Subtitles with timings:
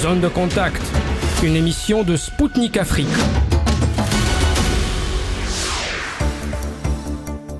[0.00, 0.80] Zone de contact,
[1.42, 3.06] une émission de Spoutnik Afrique.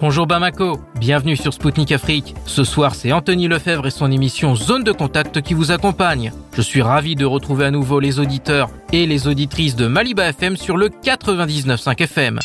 [0.01, 2.34] Bonjour Bamako, bienvenue sur Spoutnik Afrique.
[2.46, 6.33] Ce soir, c'est Anthony Lefebvre et son émission Zone de contact qui vous accompagne.
[6.54, 10.57] Je suis ravi de retrouver à nouveau les auditeurs et les auditrices de Maliba FM
[10.57, 12.38] sur le 99.5 FM.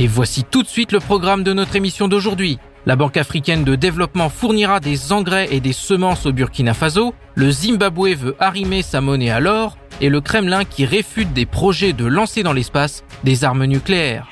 [0.00, 2.58] Et voici tout de suite le programme de notre émission d'aujourd'hui.
[2.86, 7.50] La Banque africaine de développement fournira des engrais et des semences au Burkina Faso, le
[7.50, 12.06] Zimbabwe veut arrimer sa monnaie à l'or, et le Kremlin qui réfute des projets de
[12.06, 14.26] lancer dans l'espace des armes nucléaires.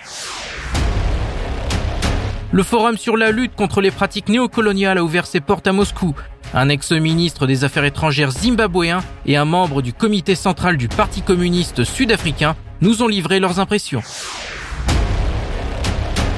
[2.51, 6.15] Le Forum sur la lutte contre les pratiques néocoloniales a ouvert ses portes à Moscou.
[6.55, 11.85] Un ex-ministre des Affaires étrangères zimbabwéen et un membre du comité central du Parti communiste
[11.85, 14.03] sud-africain nous ont livré leurs impressions.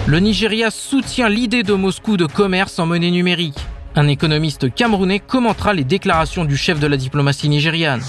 [0.06, 3.59] Le Nigeria soutient l'idée de Moscou de commerce en monnaie numérique.
[3.95, 8.02] Un économiste camerounais commentera les déclarations du chef de la diplomatie nigériane.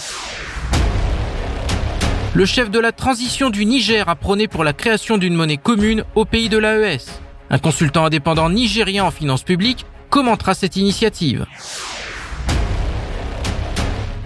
[2.34, 6.06] Le chef de la transition du Niger a prôné pour la création d'une monnaie commune
[6.16, 7.20] au pays de l'AES.
[7.50, 11.46] Un consultant indépendant nigérien en finances publiques commentera cette initiative.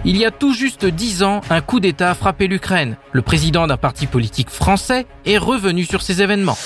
[0.04, 2.96] Il y a tout juste dix ans, un coup d'État a frappé l'Ukraine.
[3.10, 6.56] Le président d'un parti politique français est revenu sur ces événements.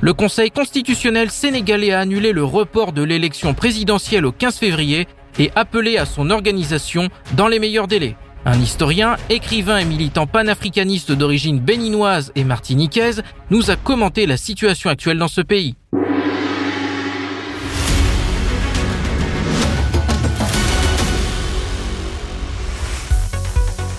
[0.00, 5.08] Le Conseil constitutionnel sénégalais a annulé le report de l'élection présidentielle au 15 février
[5.40, 8.14] et appelé à son organisation dans les meilleurs délais.
[8.44, 14.88] Un historien, écrivain et militant panafricaniste d'origine béninoise et martiniquaise nous a commenté la situation
[14.88, 15.74] actuelle dans ce pays.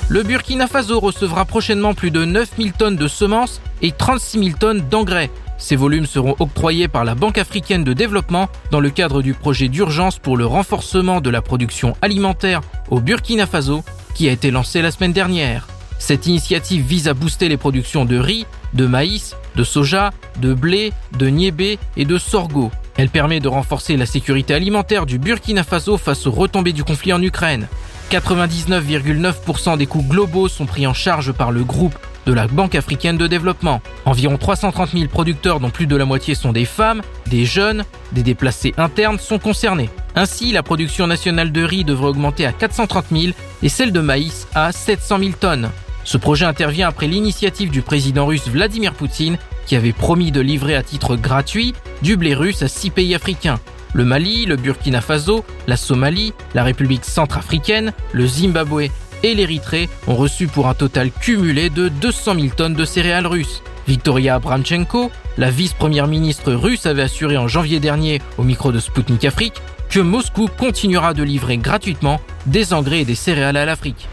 [0.07, 4.81] Le Burkina Faso recevra prochainement plus de 9000 tonnes de semences et 36 000 tonnes
[4.89, 5.29] d'engrais.
[5.59, 9.67] Ces volumes seront octroyés par la Banque africaine de développement dans le cadre du projet
[9.67, 13.83] d'urgence pour le renforcement de la production alimentaire au Burkina Faso
[14.15, 15.67] qui a été lancé la semaine dernière.
[15.99, 20.11] Cette initiative vise à booster les productions de riz, de maïs, de soja,
[20.41, 22.71] de blé, de niébé et de sorgho.
[22.95, 27.13] Elle permet de renforcer la sécurité alimentaire du Burkina Faso face aux retombées du conflit
[27.13, 27.67] en Ukraine.
[28.11, 31.97] 99,9% des coûts globaux sont pris en charge par le groupe
[32.29, 33.81] de la Banque africaine de développement.
[34.05, 38.21] Environ 330 000 producteurs dont plus de la moitié sont des femmes, des jeunes, des
[38.21, 39.89] déplacés internes sont concernés.
[40.15, 44.47] Ainsi, la production nationale de riz devrait augmenter à 430 000 et celle de maïs
[44.53, 45.71] à 700 000 tonnes.
[46.03, 50.75] Ce projet intervient après l'initiative du président russe Vladimir Poutine qui avait promis de livrer
[50.75, 51.73] à titre gratuit
[52.03, 53.59] du blé russe à six pays africains.
[53.93, 58.89] Le Mali, le Burkina Faso, la Somalie, la République centrafricaine, le Zimbabwe
[59.23, 63.61] et l'Érythrée ont reçu pour un total cumulé de 200 000 tonnes de céréales russes.
[63.87, 69.25] Victoria Abramchenko, la vice-première ministre russe, avait assuré en janvier dernier au micro de Sputnik
[69.25, 74.07] Afrique que Moscou continuera de livrer gratuitement des engrais et des céréales à l'Afrique.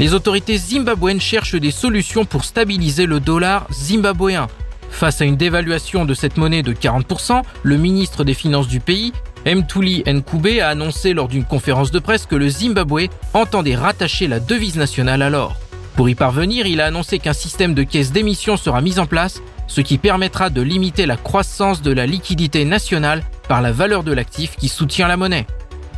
[0.00, 4.48] Les autorités zimbabwéennes cherchent des solutions pour stabiliser le dollar zimbabwéen.
[4.90, 9.12] Face à une dévaluation de cette monnaie de 40%, le ministre des Finances du pays,
[9.46, 14.40] Mtuli Nkube, a annoncé lors d'une conférence de presse que le Zimbabwe entendait rattacher la
[14.40, 15.56] devise nationale à l'or.
[15.96, 19.40] Pour y parvenir, il a annoncé qu'un système de caisse d'émission sera mis en place,
[19.66, 24.12] ce qui permettra de limiter la croissance de la liquidité nationale par la valeur de
[24.12, 25.46] l'actif qui soutient la monnaie.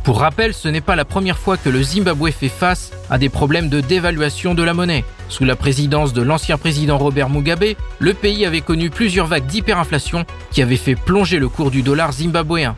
[0.03, 3.29] Pour rappel, ce n'est pas la première fois que le Zimbabwe fait face à des
[3.29, 5.05] problèmes de dévaluation de la monnaie.
[5.29, 10.25] Sous la présidence de l'ancien président Robert Mugabe, le pays avait connu plusieurs vagues d'hyperinflation
[10.51, 12.75] qui avaient fait plonger le cours du dollar zimbabwéen.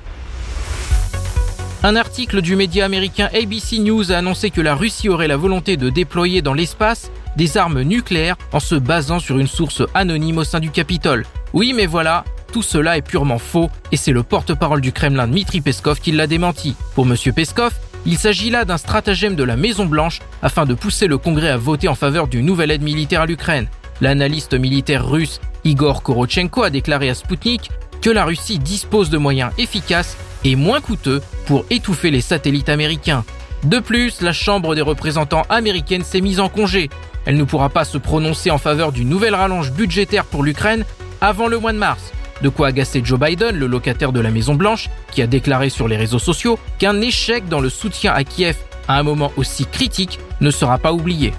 [1.87, 5.77] Un article du média américain ABC News a annoncé que la Russie aurait la volonté
[5.77, 10.43] de déployer dans l'espace des armes nucléaires en se basant sur une source anonyme au
[10.43, 11.27] sein du Capitole.
[11.53, 15.61] Oui, mais voilà, tout cela est purement faux et c'est le porte-parole du Kremlin Dmitri
[15.61, 16.75] Peskov qui l'a démenti.
[16.95, 17.15] Pour M.
[17.35, 17.75] Peskov,
[18.07, 21.87] il s'agit là d'un stratagème de la Maison-Blanche afin de pousser le Congrès à voter
[21.87, 23.67] en faveur d'une nouvelle aide militaire à l'Ukraine.
[24.01, 27.69] L'analyste militaire russe Igor Korochenko a déclaré à Sputnik
[28.01, 33.25] que la Russie dispose de moyens efficaces et moins coûteux pour étouffer les satellites américains.
[33.63, 36.89] De plus, la Chambre des représentants américaine s'est mise en congé.
[37.25, 40.85] Elle ne pourra pas se prononcer en faveur d'une nouvelle rallonge budgétaire pour l'Ukraine
[41.19, 42.11] avant le mois de mars.
[42.41, 45.87] De quoi agacer Joe Biden, le locataire de la Maison Blanche, qui a déclaré sur
[45.87, 48.57] les réseaux sociaux qu'un échec dans le soutien à Kiev
[48.87, 51.33] à un moment aussi critique ne sera pas oublié.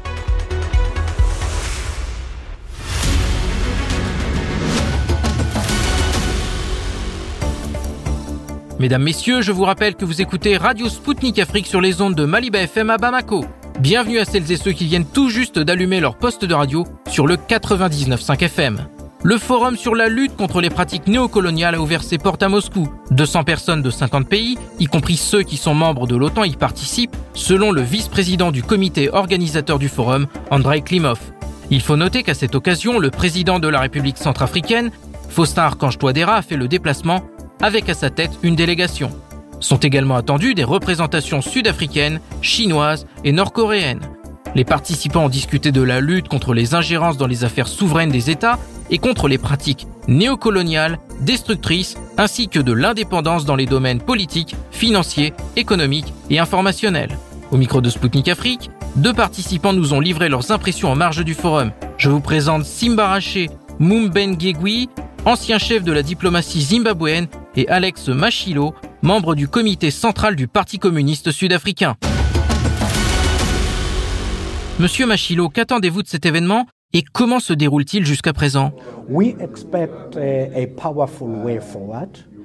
[8.78, 12.26] Mesdames, Messieurs, je vous rappelle que vous écoutez Radio Spoutnik Afrique sur les ondes de
[12.26, 13.46] Maliba FM à Bamako.
[13.80, 17.26] Bienvenue à celles et ceux qui viennent tout juste d'allumer leur poste de radio sur
[17.26, 18.86] le 99.5 FM.
[19.22, 22.86] le Forum sur la lutte contre les pratiques néocoloniales a ouvert ses portes à Moscou.
[23.12, 27.16] 200 personnes de 50 pays, y compris ceux qui sont membres de l'OTAN, y participent,
[27.32, 31.18] selon le vice-président du comité organisateur du forum, Andrei Klimov.
[31.70, 34.90] Il faut noter qu'à cette occasion, le président de la République centrafricaine,
[35.30, 37.22] Faustin Archange Touadéra, a fait le déplacement
[37.60, 39.10] avec à sa tête une délégation.
[39.60, 44.00] Sont également attendues des représentations sud-africaines, chinoises et nord-coréennes.
[44.54, 48.30] Les participants ont discuté de la lutte contre les ingérences dans les affaires souveraines des
[48.30, 48.58] États
[48.90, 55.34] et contre les pratiques néocoloniales, destructrices, ainsi que de l'indépendance dans les domaines politiques, financiers,
[55.56, 57.18] économiques et informationnels.
[57.50, 61.34] Au micro de Spoutnik Afrique, deux participants nous ont livré leurs impressions en marge du
[61.34, 61.72] forum.
[61.98, 63.38] Je vous présente Simbarache
[63.78, 64.88] Mumbengegui,
[65.26, 70.78] ancien chef de la diplomatie zimbabwéenne, et Alex Machilo, membre du comité central du Parti
[70.78, 71.96] communiste sud-africain.
[74.78, 78.72] Monsieur Machilo, qu'attendez-vous de cet événement et comment se déroule-t-il jusqu'à présent?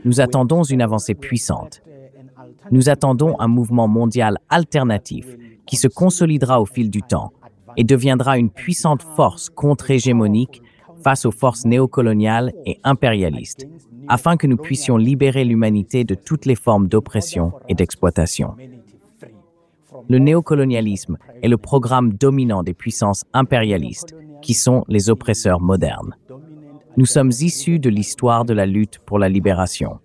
[0.05, 1.81] Nous attendons une avancée puissante.
[2.71, 5.25] Nous attendons un mouvement mondial alternatif
[5.67, 7.33] qui se consolidera au fil du temps
[7.77, 10.61] et deviendra une puissante force contre-hégémonique
[11.03, 13.68] face aux forces néocoloniales et impérialistes,
[14.07, 18.56] afin que nous puissions libérer l'humanité de toutes les formes d'oppression et d'exploitation.
[20.09, 26.15] Le néocolonialisme est le programme dominant des puissances impérialistes qui sont les oppresseurs modernes.
[26.98, 30.00] Nous sommes issus de l'histoire de la lutte pour la libération.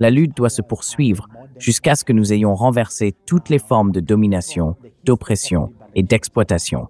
[0.00, 1.28] La lutte doit se poursuivre
[1.58, 6.88] jusqu'à ce que nous ayons renversé toutes les formes de domination, d'oppression et d'exploitation,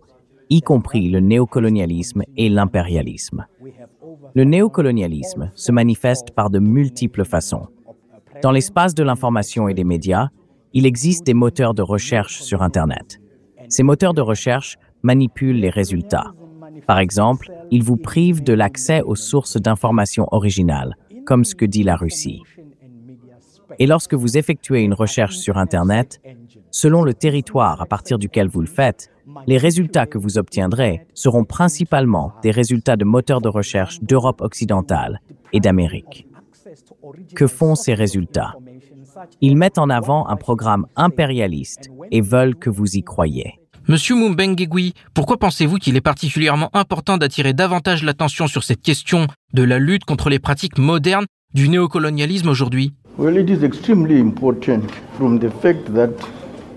[0.51, 3.47] y compris le néocolonialisme et l'impérialisme.
[4.35, 7.67] Le néocolonialisme se manifeste par de multiples façons.
[8.43, 10.29] Dans l'espace de l'information et des médias,
[10.73, 13.21] il existe des moteurs de recherche sur Internet.
[13.69, 16.33] Ces moteurs de recherche manipulent les résultats.
[16.87, 21.83] Par exemple, ils vous privent de l'accès aux sources d'informations originales, comme ce que dit
[21.83, 22.43] la Russie.
[23.79, 26.21] Et lorsque vous effectuez une recherche sur Internet,
[26.71, 29.11] selon le territoire à partir duquel vous le faites,
[29.47, 35.21] les résultats que vous obtiendrez seront principalement des résultats de moteurs de recherche d'Europe occidentale
[35.53, 36.27] et d'Amérique.
[37.35, 38.55] Que font ces résultats?
[39.41, 43.61] Ils mettent en avant un programme impérialiste et veulent que vous y croyiez.
[43.89, 49.63] Monsieur Mumbengegui, pourquoi pensez-vous qu'il est particulièrement important d'attirer davantage l'attention sur cette question de
[49.63, 52.95] la lutte contre les pratiques modernes du néocolonialisme aujourd'hui?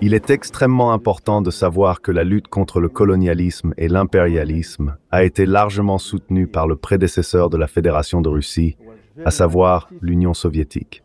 [0.02, 5.26] Il est extrêmement important de savoir que la lutte contre le colonialisme et l'impérialisme a
[5.26, 8.78] été largement soutenue par le prédécesseur de la Fédération de Russie,
[9.26, 11.04] à savoir l'Union soviétique.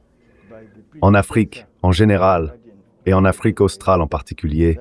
[1.02, 2.54] En Afrique, en général,
[3.04, 4.78] et en Afrique australe en particulier,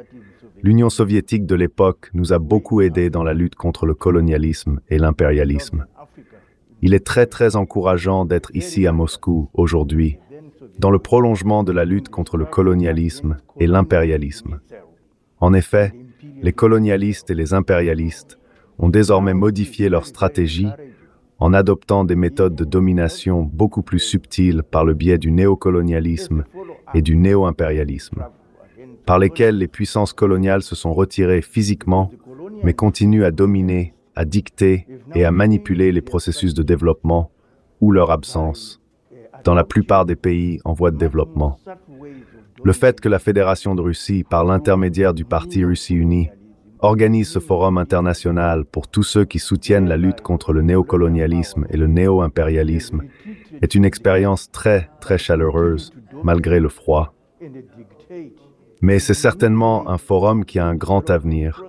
[0.62, 5.00] l'Union soviétique de l'époque nous a beaucoup aidés dans la lutte contre le colonialisme et
[5.00, 5.88] l'impérialisme.
[6.84, 10.20] Il est très très encourageant d'être ici à Moscou aujourd'hui,
[10.80, 14.60] dans le prolongement de la lutte contre le colonialisme et l'impérialisme.
[15.40, 15.94] En effet,
[16.42, 18.40] les colonialistes et les impérialistes
[18.80, 20.70] ont désormais modifié leur stratégie
[21.40, 26.46] en adoptant des méthodes de domination beaucoup plus subtiles par le biais du néocolonialisme
[26.94, 28.26] et du néo-impérialisme
[29.06, 32.12] par lesquels les puissances coloniales se sont retirées physiquement,
[32.64, 37.32] mais continuent à dominer, à dicter et à manipuler les processus de développement
[37.82, 38.83] ou leur absence
[39.44, 41.60] dans la plupart des pays en voie de développement.
[42.64, 46.30] Le fait que la Fédération de Russie, par l'intermédiaire du Parti Russie Unie,
[46.80, 51.78] organise ce forum international pour tous ceux qui soutiennent la lutte contre le néocolonialisme et
[51.78, 53.04] le néo-impérialisme
[53.62, 57.14] est une expérience très, très chaleureuse, malgré le froid.
[58.82, 61.64] Mais c'est certainement un forum qui a un grand avenir,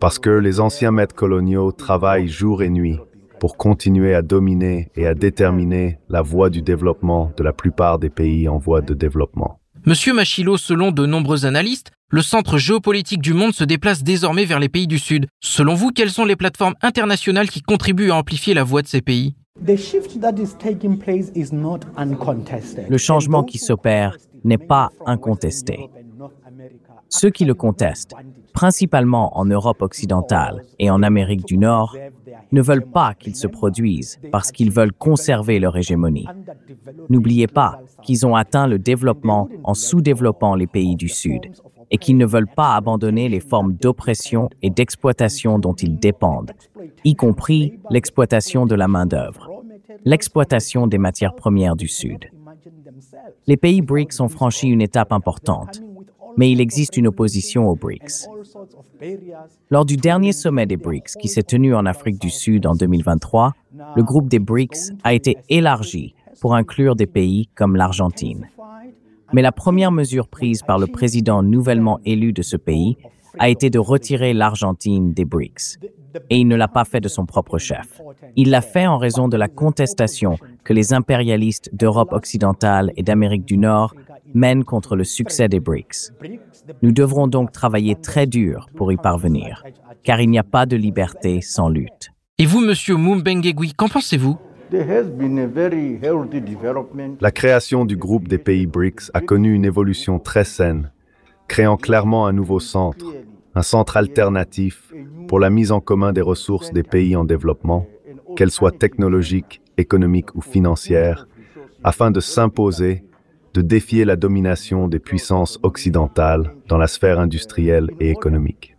[0.00, 2.98] parce que les anciens maîtres coloniaux travaillent jour et nuit
[3.38, 8.10] pour continuer à dominer et à déterminer la voie du développement de la plupart des
[8.10, 9.60] pays en voie de développement.
[9.86, 14.60] Monsieur Machilo, selon de nombreux analystes, le centre géopolitique du monde se déplace désormais vers
[14.60, 15.26] les pays du Sud.
[15.40, 19.02] Selon vous, quelles sont les plateformes internationales qui contribuent à amplifier la voix de ces
[19.02, 19.34] pays?
[22.88, 25.78] Le changement qui s'opère n'est pas incontesté.
[27.10, 28.14] Ceux qui le contestent,
[28.52, 31.96] principalement en Europe occidentale et en Amérique du Nord,
[32.52, 36.26] ne veulent pas qu'il se produise parce qu'ils veulent conserver leur hégémonie.
[37.08, 41.50] N'oubliez pas qu'ils ont atteint le développement en sous-développant les pays du Sud
[41.90, 46.52] et qu'ils ne veulent pas abandonner les formes d'oppression et d'exploitation dont ils dépendent,
[47.04, 49.48] y compris l'exploitation de la main-d'œuvre,
[50.04, 52.26] l'exploitation des matières premières du Sud.
[53.46, 55.80] Les pays BRICS ont franchi une étape importante
[56.36, 58.28] mais il existe une opposition aux BRICS.
[59.70, 63.54] Lors du dernier sommet des BRICS qui s'est tenu en Afrique du Sud en 2023,
[63.96, 68.48] le groupe des BRICS a été élargi pour inclure des pays comme l'Argentine.
[69.32, 72.96] Mais la première mesure prise par le président nouvellement élu de ce pays
[73.38, 75.78] a été de retirer l'Argentine des BRICS.
[76.30, 78.00] Et il ne l'a pas fait de son propre chef.
[78.36, 83.44] Il l'a fait en raison de la contestation que les impérialistes d'Europe occidentale et d'Amérique
[83.44, 83.94] du Nord
[84.34, 86.12] mènent contre le succès des BRICS.
[86.82, 89.64] Nous devrons donc travailler très dur pour y parvenir,
[90.02, 92.10] car il n'y a pas de liberté sans lutte.
[92.38, 94.38] Et vous, monsieur Mumbengegui, qu'en pensez-vous?
[97.20, 100.92] La création du groupe des pays BRICS a connu une évolution très saine,
[101.48, 103.06] créant clairement un nouveau centre,
[103.54, 104.92] un centre alternatif
[105.26, 107.86] pour la mise en commun des ressources des pays en développement,
[108.36, 111.26] qu'elles soient technologiques, économiques ou financières,
[111.82, 113.04] afin de s'imposer,
[113.58, 118.76] de défier la domination des puissances occidentales dans la sphère industrielle et économique.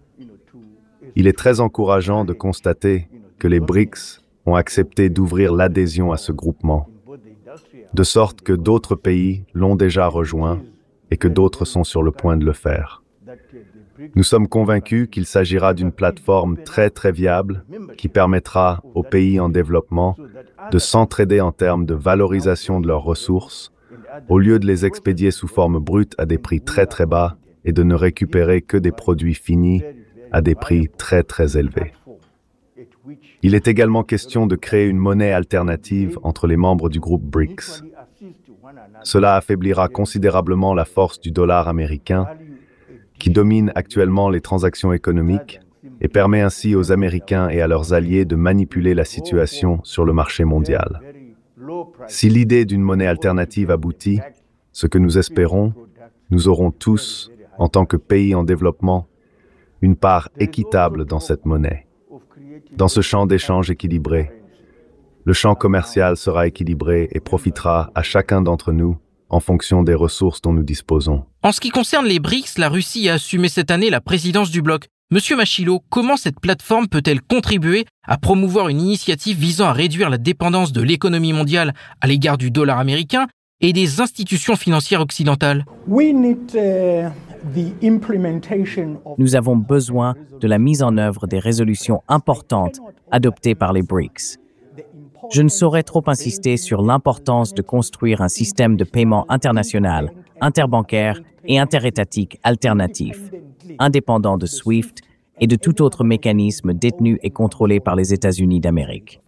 [1.17, 3.09] Il est très encourageant de constater
[3.39, 6.88] que les BRICS ont accepté d'ouvrir l'adhésion à ce groupement,
[7.93, 10.62] de sorte que d'autres pays l'ont déjà rejoint
[11.12, 13.03] et que d'autres sont sur le point de le faire.
[14.15, 17.65] Nous sommes convaincus qu'il s'agira d'une plateforme très très viable
[17.98, 20.15] qui permettra aux pays en développement
[20.71, 23.74] de s'entraider en termes de valorisation de leurs ressources
[24.27, 27.71] au lieu de les expédier sous forme brute à des prix très très bas et
[27.71, 29.83] de ne récupérer que des produits finis
[30.31, 31.93] à des prix très très élevés.
[33.41, 37.83] Il est également question de créer une monnaie alternative entre les membres du groupe BRICS.
[39.03, 42.27] Cela affaiblira considérablement la force du dollar américain,
[43.17, 45.59] qui domine actuellement les transactions économiques
[46.01, 50.13] et permet ainsi aux Américains et à leurs alliés de manipuler la situation sur le
[50.13, 51.01] marché mondial.
[52.07, 54.19] Si l'idée d'une monnaie alternative aboutit,
[54.71, 55.73] ce que nous espérons,
[56.29, 59.07] nous aurons tous, en tant que pays en développement,
[59.81, 61.88] une part équitable dans cette monnaie.
[62.75, 64.31] Dans ce champ d'échange équilibré,
[65.25, 68.97] le champ commercial sera équilibré et profitera à chacun d'entre nous
[69.29, 71.23] en fonction des ressources dont nous disposons.
[71.43, 74.61] En ce qui concerne les BRICS, la Russie a assumé cette année la présidence du
[74.61, 74.88] bloc.
[75.11, 80.19] Monsieur Machilo, comment cette plateforme peut-elle contribuer à promouvoir une initiative visant à réduire la
[80.19, 83.25] dépendance de l'économie mondiale à l'égard du dollar américain
[83.59, 85.65] et des institutions financières occidentales?
[85.87, 87.05] Uh,
[89.17, 94.37] Nous avons besoin de la mise en œuvre des résolutions importantes adoptées par les BRICS.
[95.31, 101.19] Je ne saurais trop insister sur l'importance de construire un système de paiement international, interbancaire
[101.45, 103.19] et interétatique alternatif,
[103.77, 105.01] indépendant de SWIFT
[105.39, 109.21] et de tout autre mécanisme détenu et contrôlé par les États-Unis d'Amérique.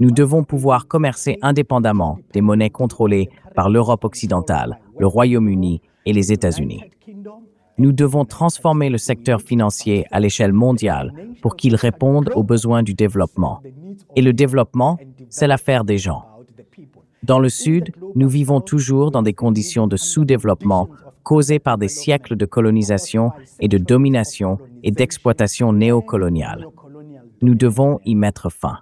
[0.00, 6.32] Nous devons pouvoir commercer indépendamment des monnaies contrôlées par l'Europe occidentale, le Royaume-Uni et les
[6.32, 6.82] États-Unis.
[7.76, 12.94] Nous devons transformer le secteur financier à l'échelle mondiale pour qu'il réponde aux besoins du
[12.94, 13.60] développement.
[14.16, 14.98] Et le développement,
[15.28, 16.24] c'est l'affaire des gens.
[17.24, 20.88] Dans le Sud, nous vivons toujours dans des conditions de sous-développement
[21.24, 26.66] causées par des siècles de colonisation et de domination et d'exploitation néocoloniale.
[27.42, 28.78] Nous devons y mettre fin.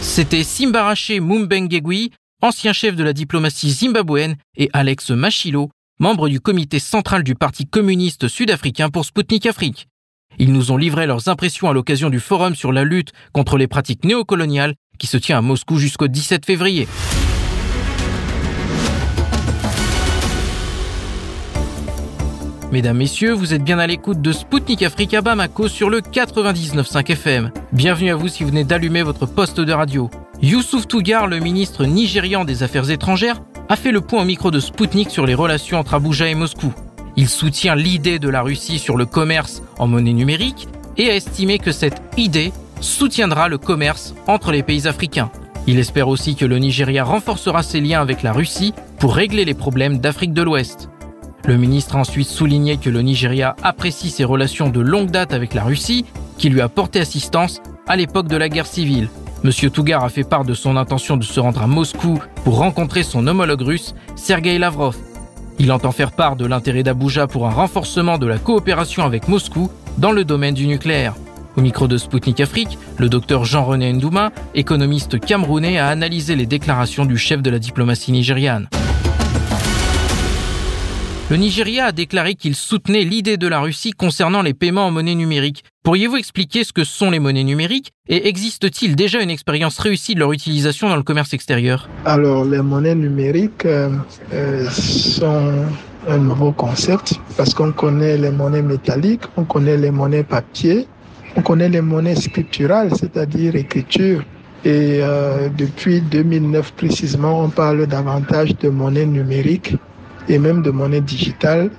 [0.00, 5.68] C'était Simbarache Mumbengegui, ancien chef de la diplomatie zimbabwéenne, et Alex Machilo,
[6.00, 9.88] membre du comité central du Parti communiste sud-africain pour Sputnik Afrique.
[10.38, 13.66] Ils nous ont livré leurs impressions à l'occasion du forum sur la lutte contre les
[13.66, 16.86] pratiques néocoloniales qui se tient à Moscou jusqu'au 17 février.
[22.70, 27.50] Mesdames, Messieurs, vous êtes bien à l'écoute de Spoutnik Africa Bamako sur le 99.5 FM.
[27.72, 30.10] Bienvenue à vous si vous venez d'allumer votre poste de radio.
[30.42, 34.60] Youssouf Tougar, le ministre nigérian des Affaires étrangères, a fait le point au micro de
[34.60, 36.74] Spoutnik sur les relations entre Abuja et Moscou.
[37.16, 41.58] Il soutient l'idée de la Russie sur le commerce en monnaie numérique et a estimé
[41.58, 45.30] que cette idée soutiendra le commerce entre les pays africains.
[45.66, 49.54] Il espère aussi que le Nigeria renforcera ses liens avec la Russie pour régler les
[49.54, 50.90] problèmes d'Afrique de l'Ouest.
[51.48, 55.54] Le ministre a ensuite souligné que le Nigeria apprécie ses relations de longue date avec
[55.54, 56.04] la Russie,
[56.36, 59.08] qui lui a porté assistance à l'époque de la guerre civile.
[59.44, 63.02] Monsieur Tougar a fait part de son intention de se rendre à Moscou pour rencontrer
[63.02, 64.94] son homologue russe, Sergei Lavrov.
[65.58, 69.70] Il entend faire part de l'intérêt d'Abuja pour un renforcement de la coopération avec Moscou
[69.96, 71.14] dans le domaine du nucléaire.
[71.56, 77.06] Au micro de Sputnik Afrique, le docteur Jean-René Ndouma, économiste camerounais, a analysé les déclarations
[77.06, 78.68] du chef de la diplomatie nigériane.
[81.30, 85.14] Le Nigeria a déclaré qu'il soutenait l'idée de la Russie concernant les paiements en monnaie
[85.14, 85.62] numérique.
[85.82, 90.20] Pourriez-vous expliquer ce que sont les monnaies numériques et existe-t-il déjà une expérience réussie de
[90.20, 91.86] leur utilisation dans le commerce extérieur?
[92.06, 93.90] Alors, les monnaies numériques euh,
[94.32, 95.66] euh, sont
[96.08, 100.88] un nouveau concept parce qu'on connaît les monnaies métalliques, on connaît les monnaies papier,
[101.36, 104.24] on connaît les monnaies scripturales, c'est-à-dire écriture.
[104.64, 109.74] Et euh, depuis 2009 précisément, on parle davantage de monnaie numérique
[110.28, 111.70] et même de monnaie digitale.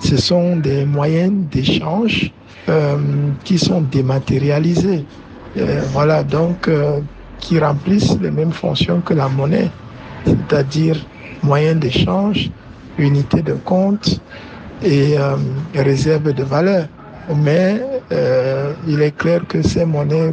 [0.00, 2.32] Ce sont des moyens d'échange
[2.68, 2.96] euh,
[3.44, 5.04] qui sont dématérialisés.
[5.56, 7.00] Euh, voilà, donc euh,
[7.40, 9.70] qui remplissent les mêmes fonctions que la monnaie,
[10.24, 10.96] c'est-à-dire
[11.42, 12.50] moyen d'échange,
[12.98, 14.20] unité de compte
[14.84, 15.16] et
[15.74, 16.86] réserve de valeur.
[17.36, 17.80] Mais
[18.86, 20.30] il est clair que ces monnaies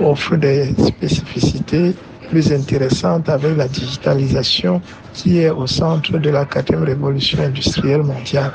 [0.00, 1.94] offrent des spécificités
[2.30, 4.80] plus intéressantes avec la digitalisation
[5.14, 8.52] qui est au centre de la quatrième révolution industrielle mondiale.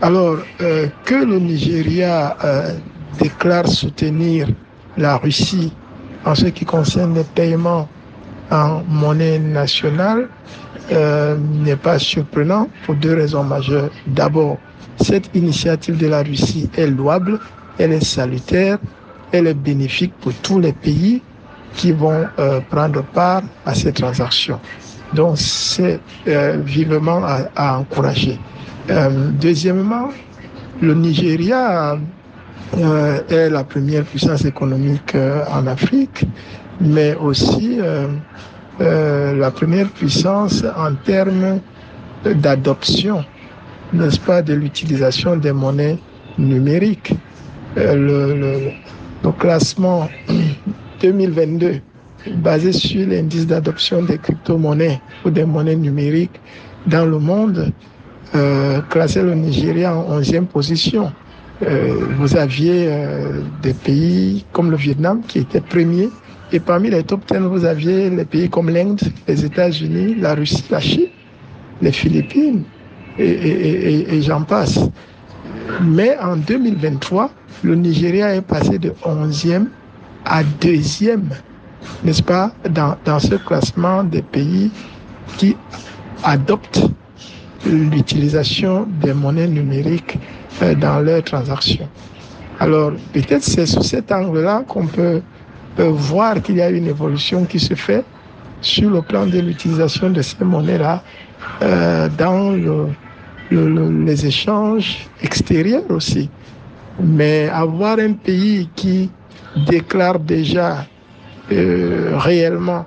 [0.00, 2.74] Alors euh, que le Nigeria euh,
[3.20, 4.48] déclare soutenir
[4.96, 5.72] la Russie
[6.24, 7.88] en ce qui concerne les paiements
[8.50, 10.28] en monnaie nationale
[10.90, 13.90] euh, n'est pas surprenant pour deux raisons majeures.
[14.06, 14.58] D'abord,
[15.00, 17.38] cette initiative de la Russie est louable,
[17.78, 18.78] elle est salutaire,
[19.32, 21.22] elle est bénéfique pour tous les pays
[21.74, 24.60] qui vont euh, prendre part à ces transactions.
[25.14, 27.22] Donc c'est euh, vivement
[27.56, 28.38] à, encourager.
[28.90, 30.08] Euh, deuxièmement,
[30.80, 31.98] le Nigeria
[33.28, 35.14] est la première puissance économique
[35.52, 36.24] en Afrique,
[36.80, 37.78] mais aussi
[38.80, 41.60] la première puissance en termes
[42.24, 43.22] d'adoption,
[43.92, 45.98] n'est-ce pas, de l'utilisation des monnaies
[46.38, 47.12] numériques.
[47.76, 48.72] Le
[49.38, 50.08] classement
[51.02, 51.80] 2022
[52.36, 56.40] basé sur l'indice d'adoption des crypto-monnaies ou des monnaies numériques
[56.86, 57.72] dans le monde
[58.34, 61.12] euh, classait le Nigeria en 11e position.
[61.62, 66.08] Euh, vous aviez euh, des pays comme le Vietnam qui était premier.
[66.52, 70.64] Et parmi les top 10, vous aviez les pays comme l'Inde, les États-Unis, la Russie,
[70.70, 71.08] la Chine,
[71.80, 72.64] les Philippines,
[73.18, 74.78] et, j'en passe.
[75.82, 77.30] Mais en 2023,
[77.62, 79.66] le Nigeria est passé de 11e
[80.24, 81.20] à 2e,
[82.04, 84.70] n'est-ce pas, dans, dans ce classement des pays
[85.38, 85.56] qui
[86.22, 86.82] adoptent
[87.66, 90.18] l'utilisation des monnaies numériques
[90.62, 91.88] euh, dans leurs transactions.
[92.60, 95.22] Alors, peut-être c'est sous cet angle-là qu'on peut
[95.78, 98.04] euh, voir qu'il y a une évolution qui se fait
[98.60, 101.02] sur le plan de l'utilisation de ces monnaies-là
[101.62, 102.88] euh, dans le,
[103.50, 106.30] le, le, les échanges extérieurs aussi.
[107.02, 109.10] Mais avoir un pays qui
[109.66, 110.86] déclare déjà
[111.50, 112.86] euh, réellement,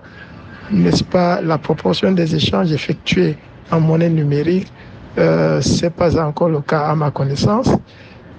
[0.71, 3.37] n'est-ce pas, la proportion des échanges effectués
[3.71, 4.71] en monnaie numérique,
[5.17, 7.69] euh, c'est pas encore le cas à ma connaissance,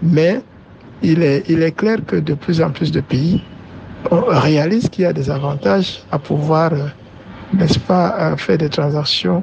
[0.02, 0.40] mais
[1.02, 3.42] il est, il est clair que de plus en plus de pays
[4.10, 6.72] réalisent qu'il y a des avantages à pouvoir,
[7.52, 9.42] n'est-ce pas, faire des transactions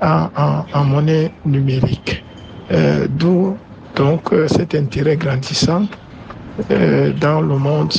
[0.00, 2.24] en, en, en monnaie numérique.
[2.70, 3.56] Euh, D'où
[3.94, 5.86] donc euh, cet intérêt grandissant
[7.20, 7.92] dans le monde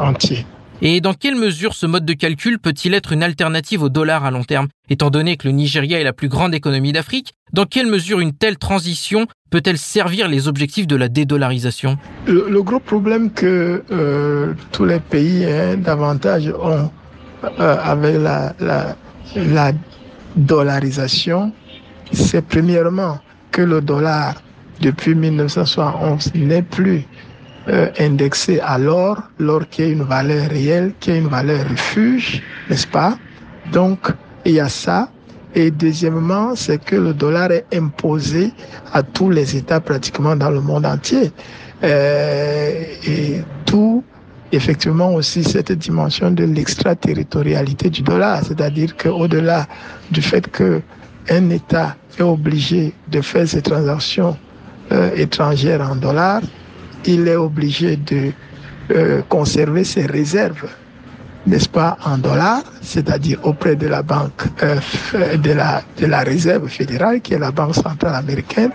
[0.00, 0.46] entier.
[0.82, 4.30] Et dans quelle mesure ce mode de calcul peut-il être une alternative au dollar à
[4.30, 4.68] long terme?
[4.88, 8.32] Étant donné que le Nigeria est la plus grande économie d'Afrique, dans quelle mesure une
[8.32, 11.98] telle transition peut-elle servir les objectifs de la dédollarisation?
[12.26, 16.90] Le, le, gros problème que euh, tous les pays hein, davantage ont
[17.44, 18.96] euh, avec la, la,
[19.36, 19.72] la
[20.36, 21.52] dollarisation,
[22.12, 23.18] c'est premièrement
[23.50, 24.40] que le dollar
[24.80, 27.04] depuis 1971 n'est plus
[27.70, 32.42] euh, indexé à l'or, l'or qui est une valeur réelle, qui est une valeur refuge,
[32.68, 33.16] n'est-ce pas?
[33.72, 34.08] Donc,
[34.44, 35.08] il y a ça.
[35.54, 38.52] Et deuxièmement, c'est que le dollar est imposé
[38.92, 41.32] à tous les États pratiquement dans le monde entier.
[41.82, 44.04] Euh, et tout,
[44.52, 49.66] effectivement, aussi cette dimension de l'extraterritorialité du dollar, c'est-à-dire qu'au-delà
[50.10, 50.82] du fait que
[51.28, 54.36] un État est obligé de faire ses transactions
[54.92, 56.42] euh, étrangères en dollars,
[57.04, 58.32] il est obligé de
[58.90, 60.68] euh, conserver ses réserves,
[61.46, 64.76] n'est-ce pas, en dollars, c'est-à-dire auprès de la banque euh,
[65.36, 68.70] de, la, de la réserve fédérale, qui est la banque centrale américaine.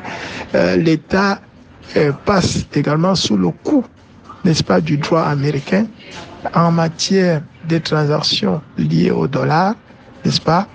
[0.55, 1.39] Euh, L'État
[2.25, 3.83] passe également sous le coup,
[4.43, 5.85] n'est-ce pas, du droit américain
[6.55, 9.75] en matière de transactions liées au dollar,
[10.25, 10.67] n'est-ce pas,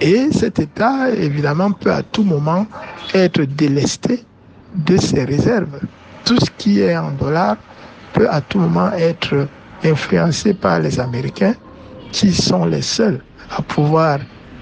[0.00, 2.66] et cet État, évidemment, peut à tout moment
[3.14, 4.24] être délesté
[4.74, 5.78] de ses réserves
[6.26, 7.56] tout ce qui est en dollars
[8.12, 9.46] peut à tout moment être
[9.84, 11.54] influencé par les Américains
[12.10, 13.20] qui sont les seuls
[13.56, 14.18] à pouvoir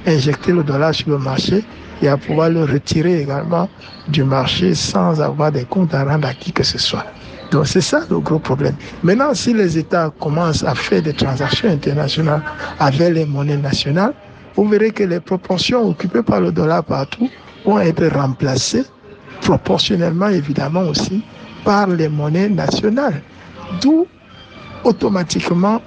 [0.06, 1.64] injecter le dollar sur le marché
[2.02, 3.68] et à pouvoir le retirer également
[4.08, 7.06] du marché sans avoir des comptes à rendre à qui que ce soit.
[7.50, 8.74] Donc c'est ça le gros problème.
[9.02, 12.42] Maintenant, si les États commencent à faire des transactions internationales
[12.78, 14.12] avec les monnaies nationales,
[14.54, 17.30] vous verrez que les proportions occupées par le dollar partout
[17.64, 18.84] vont être remplacés
[19.40, 21.22] proportionnellement évidemment aussi
[21.64, 23.22] par les monnaies nationales.
[23.80, 24.06] D'où
[24.84, 25.80] automatiquement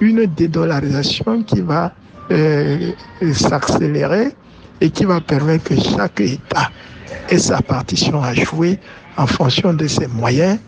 [0.00, 1.92] une dédollarisation qui va
[2.30, 2.92] euh,
[3.32, 4.34] s'accélérer
[4.80, 6.70] et qui va permettre que chaque État
[7.28, 8.78] ait sa partition à jouer
[9.16, 10.58] en fonction de ses moyens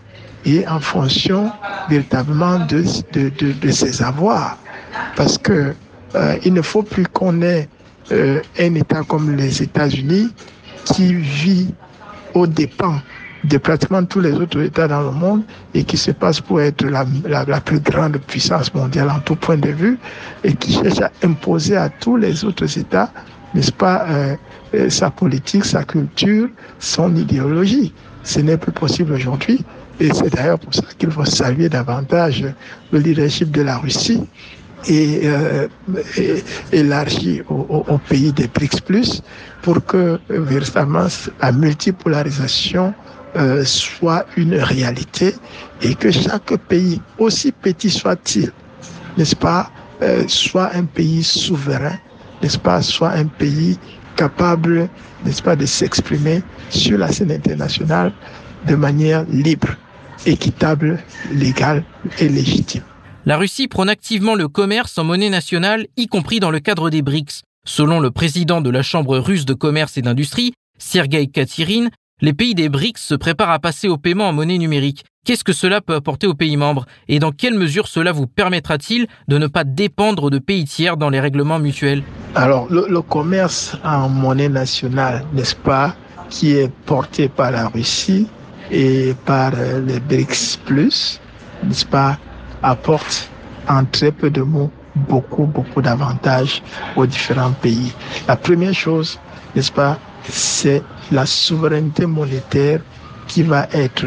[0.44, 1.50] et en fonction
[1.88, 4.58] véritablement de, de, de, ses avoirs.
[5.16, 5.74] Parce que
[6.14, 7.68] euh, il ne faut plus qu'on ait
[8.12, 10.28] euh, un État comme les États-Unis
[10.84, 11.74] qui vit
[12.34, 13.00] aux dépens
[13.44, 15.42] de pratiquement tous les autres États dans le monde
[15.74, 19.56] et qui se passe pour être la, la, plus grande puissance mondiale en tout point
[19.56, 19.98] de vue
[20.44, 23.10] et qui cherche à imposer à tous les autres États,
[23.54, 24.36] n'est-ce pas, euh,
[24.74, 27.92] euh, sa politique, sa culture, son idéologie.
[28.24, 29.64] Ce n'est plus possible aujourd'hui
[30.00, 32.44] et c'est d'ailleurs pour ça qu'il faut saluer davantage
[32.90, 34.24] le leadership de la Russie
[34.88, 35.68] et, euh,
[36.72, 39.22] élargi au, au, pays des BRICS
[39.62, 41.06] pour que véritablement
[41.40, 42.94] la multipolarisation
[43.36, 45.34] euh, soit une réalité
[45.82, 48.50] et que chaque pays, aussi petit soit-il,
[49.16, 49.70] n'est-ce pas,
[50.02, 51.98] euh, soit un pays souverain,
[52.42, 53.78] n'est-ce pas, soit un pays
[54.16, 54.88] capable,
[55.24, 58.12] n'est-ce pas, de s'exprimer sur la scène internationale
[58.66, 59.68] de manière libre,
[60.24, 60.98] équitable,
[61.32, 61.84] légale
[62.18, 62.82] et légitime.
[63.26, 67.02] La Russie prône activement le commerce en monnaie nationale, y compris dans le cadre des
[67.02, 67.42] BRICS.
[67.66, 71.90] Selon le président de la Chambre russe de commerce et d'industrie, Sergei Katirine,
[72.22, 75.04] les pays des BRICS se préparent à passer au paiement en monnaie numérique.
[75.26, 76.86] Qu'est-ce que cela peut apporter aux pays membres?
[77.08, 81.10] Et dans quelle mesure cela vous permettra-t-il de ne pas dépendre de pays tiers dans
[81.10, 82.02] les règlements mutuels?
[82.34, 85.94] Alors, le, commerce en monnaie nationale, n'est-ce pas,
[86.30, 88.26] qui est porté par la Russie
[88.70, 89.52] et par
[89.86, 91.20] les BRICS,
[91.64, 92.18] n'est-ce pas,
[92.62, 93.28] apporte
[93.68, 96.62] en très peu de mots beaucoup, beaucoup d'avantages
[96.96, 97.92] aux différents pays.
[98.26, 99.18] La première chose,
[99.54, 102.80] n'est-ce pas, c'est la souveraineté monétaire
[103.26, 104.06] qui va être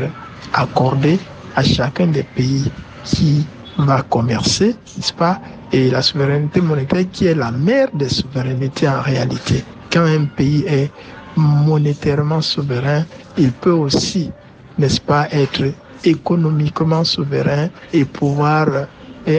[0.54, 1.20] accordée
[1.56, 2.72] à chacun des pays
[3.04, 3.46] qui
[3.78, 5.40] va commercer, n'est-ce pas?
[5.72, 9.64] Et la souveraineté monétaire qui est la mère des souverainetés en réalité.
[9.92, 10.92] Quand un pays est
[11.36, 13.06] monétairement souverain,
[13.38, 14.32] il peut aussi,
[14.78, 15.64] n'est-ce pas, être
[16.04, 18.68] économiquement souverain et pouvoir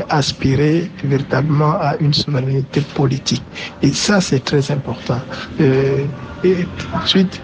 [0.09, 3.43] aspirer véritablement à une souveraineté politique.
[3.83, 5.21] Et ça, c'est très important.
[5.61, 6.05] Euh,
[6.45, 7.41] et ensuite,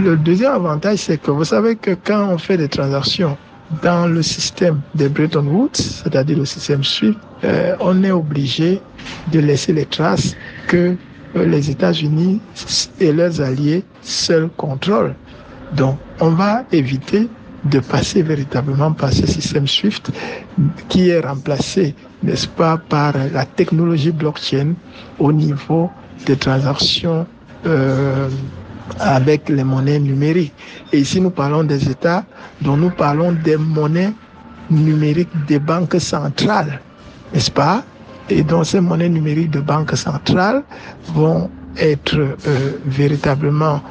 [0.00, 3.36] le deuxième avantage, c'est que vous savez que quand on fait des transactions
[3.82, 8.80] dans le système de Bretton Woods, c'est-à-dire le système SWIFT, euh, on est obligé
[9.32, 10.36] de laisser les traces
[10.68, 10.96] que
[11.36, 12.40] euh, les États-Unis
[13.00, 15.14] et leurs alliés seuls contrôlent.
[15.74, 17.28] Donc, on va éviter
[17.64, 20.12] de passer véritablement par ce système SWIFT
[20.88, 24.74] qui est remplacé, n'est-ce pas, par la technologie blockchain
[25.18, 25.90] au niveau
[26.26, 27.26] des transactions
[27.66, 28.28] euh,
[28.98, 30.54] avec les monnaies numériques.
[30.92, 32.24] Et ici, nous parlons des États
[32.60, 34.12] dont nous parlons des monnaies
[34.70, 36.80] numériques des banques centrales,
[37.32, 37.84] n'est-ce pas?
[38.28, 40.64] Et donc ces monnaies numériques de banques centrales
[41.14, 42.36] vont être euh,
[42.84, 43.82] véritablement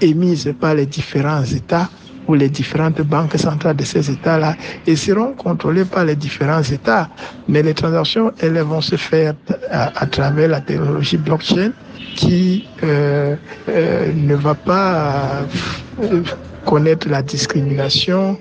[0.00, 1.88] émises par les différents États
[2.28, 4.54] ou les différentes banques centrales de ces États-là
[4.86, 7.08] et seront contrôlées par les différents États.
[7.48, 9.34] Mais les transactions, elles vont se faire
[9.70, 11.72] à, travers la technologie blockchain
[12.16, 13.36] qui euh,
[13.68, 15.44] euh, ne va pas
[16.02, 16.22] euh,
[16.64, 18.38] connaître la discrimination,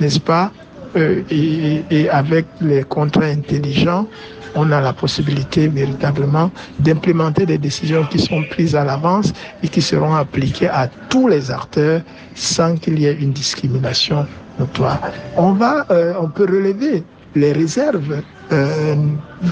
[0.00, 0.52] n'est-ce pas?
[0.96, 4.08] Et, et, avec les contrats intelligents,
[4.56, 9.82] on a la possibilité véritablement d'implémenter des décisions qui sont prises à l'avance et qui
[9.82, 12.02] seront appliquées à tous les acteurs
[12.34, 14.26] sans qu'il y ait une discrimination
[14.58, 15.00] notoire.
[15.36, 17.04] On va, euh, on peut relever
[17.34, 18.96] les réserves euh,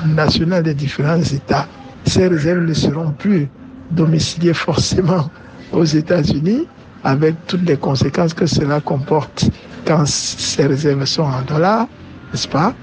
[0.06, 1.66] nationales des différents États.
[2.08, 3.48] Ces réserves ne seront plus
[3.90, 5.30] domiciliées forcément
[5.72, 6.66] aux États-Unis,
[7.04, 9.50] avec toutes les conséquences que cela comporte
[9.86, 11.86] quand ces réserves sont en dollars,
[12.32, 12.74] n'est-ce pas?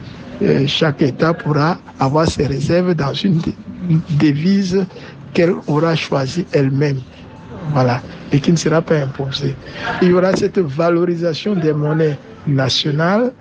[0.68, 3.42] Chaque État pourra avoir ses réserves dans une
[4.20, 4.86] devise
[5.34, 7.00] qu'elle aura choisie elle-même.
[7.74, 8.02] Voilà.
[8.32, 9.56] Et qui ne sera pas imposée.
[10.02, 13.32] Il y aura cette valorisation des monnaies nationales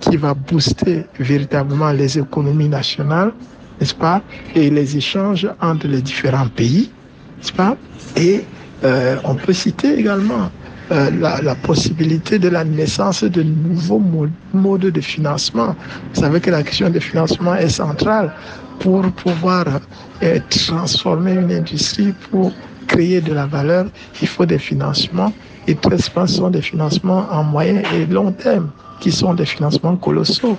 [0.00, 3.32] qui va booster véritablement les économies nationales,
[3.82, 4.22] n'est-ce pas,
[4.54, 6.88] et les échanges entre les différents pays,
[7.38, 7.76] n'est-ce pas?
[8.16, 8.44] Et
[8.84, 10.52] euh, on peut citer également
[10.92, 14.00] euh, la, possibilité de la naissance de nouveaux
[14.54, 15.74] modes de financement.
[16.14, 18.32] Vous savez que la question de financement est centrale
[18.78, 19.64] pour pouvoir
[20.22, 22.52] euh, transformer une industrie, pour
[22.86, 23.86] créer de la valeur.
[24.20, 25.32] Il faut des financements
[25.66, 29.46] et très souvent ce sont des financements en moyen et long terme qui sont des
[29.46, 30.56] financements colossaux.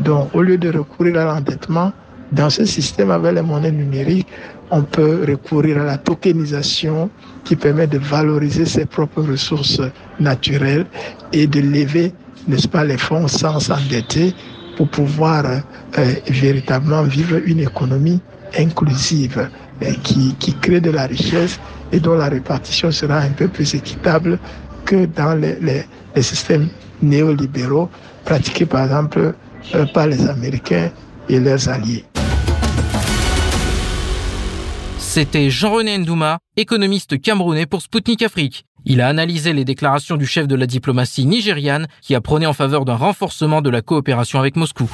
[0.00, 1.92] Donc au lieu de recourir à l'endettement,
[2.32, 4.26] Dans ce système, avec les monnaies numériques,
[4.70, 7.08] on peut recourir à la tokenisation
[7.44, 9.80] qui permet de valoriser ses propres ressources
[10.18, 10.86] naturelles
[11.32, 12.12] et de lever,
[12.48, 14.34] n'est-ce pas, les fonds sans s'endetter
[14.76, 18.20] pour pouvoir euh, véritablement vivre une économie
[18.58, 19.48] inclusive
[19.82, 21.60] euh, qui, crée de la richesse
[21.92, 24.38] et dont la répartition sera un peu plus équitable
[24.84, 26.68] que dans les systèmes
[27.02, 27.88] néolibéraux
[28.24, 29.34] pratiqués par exemple
[29.74, 30.90] euh, par les Américains
[31.28, 32.04] et leurs alliés.
[35.16, 38.66] C'était Jean-René Ndouma, économiste camerounais pour Sputnik Afrique.
[38.84, 42.52] Il a analysé les déclarations du chef de la diplomatie nigériane qui a prôné en
[42.52, 44.90] faveur d'un renforcement de la coopération avec Moscou.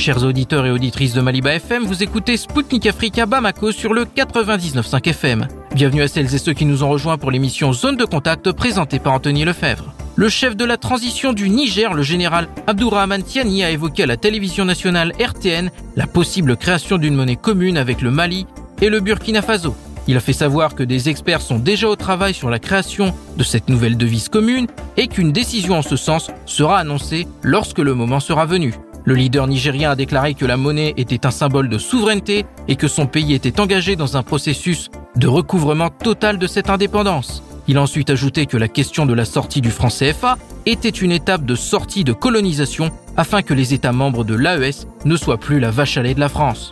[0.00, 4.06] Chers auditeurs et auditrices de Maliba FM, vous écoutez Spoutnik Afrique à Bamako sur le
[4.06, 5.46] 99.5 FM.
[5.74, 8.98] Bienvenue à celles et ceux qui nous ont rejoints pour l'émission Zone de contact présentée
[8.98, 9.92] par Anthony Lefebvre.
[10.16, 14.16] Le chef de la transition du Niger, le général Abdourahman Tiani, a évoqué à la
[14.16, 18.46] télévision nationale RTN la possible création d'une monnaie commune avec le Mali
[18.80, 19.76] et le Burkina Faso.
[20.06, 23.44] Il a fait savoir que des experts sont déjà au travail sur la création de
[23.44, 28.18] cette nouvelle devise commune et qu'une décision en ce sens sera annoncée lorsque le moment
[28.18, 28.74] sera venu.
[29.04, 32.88] Le leader nigérien a déclaré que la monnaie était un symbole de souveraineté et que
[32.88, 37.42] son pays était engagé dans un processus de recouvrement total de cette indépendance.
[37.66, 40.36] Il a ensuite ajouté que la question de la sortie du franc CFA
[40.66, 45.16] était une étape de sortie de colonisation afin que les États membres de l'AES ne
[45.16, 46.70] soient plus la vache à lait de la France.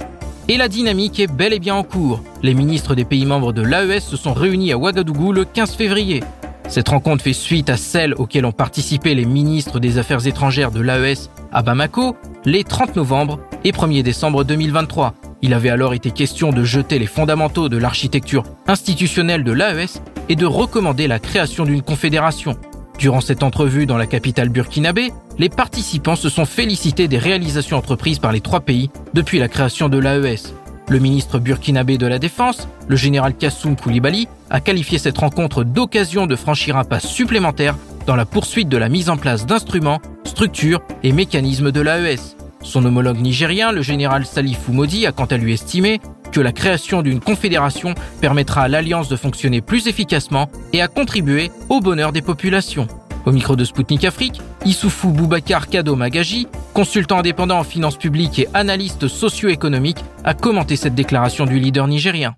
[0.49, 2.23] Et la dynamique est bel et bien en cours.
[2.43, 6.23] Les ministres des pays membres de l'AES se sont réunis à Ouagadougou le 15 février.
[6.69, 10.81] Cette rencontre fait suite à celle auxquelles ont participé les ministres des Affaires étrangères de
[10.81, 15.15] l'AES à Bamako les 30 novembre et 1er décembre 2023.
[15.43, 20.37] Il avait alors été question de jeter les fondamentaux de l'architecture institutionnelle de l'AES et
[20.37, 22.57] de recommander la création d'une confédération.
[23.01, 28.21] Durant cette entrevue dans la capitale burkinabé, les participants se sont félicités des réalisations entreprises
[28.21, 30.55] par les trois pays depuis la création de l'AES.
[30.91, 36.27] Le ministre burkinabé de la Défense, le général Kassoum Koulibaly, a qualifié cette rencontre d'occasion
[36.27, 40.81] de franchir un pas supplémentaire dans la poursuite de la mise en place d'instruments, structures
[41.03, 42.37] et mécanismes de l'AES.
[42.63, 46.01] Son homologue nigérien, le général Salifou Modi, a quant à lui estimé
[46.33, 51.51] que la création d'une confédération permettra à l'Alliance de fonctionner plus efficacement et à contribuer
[51.69, 52.89] au bonheur des populations.
[53.27, 58.49] Au micro de Spoutnik Afrique, Issoufou Boubacar Kado Magaji, consultant indépendant en finances publiques et
[58.55, 62.35] analyste socio-économique, a commenté cette déclaration du leader nigérien.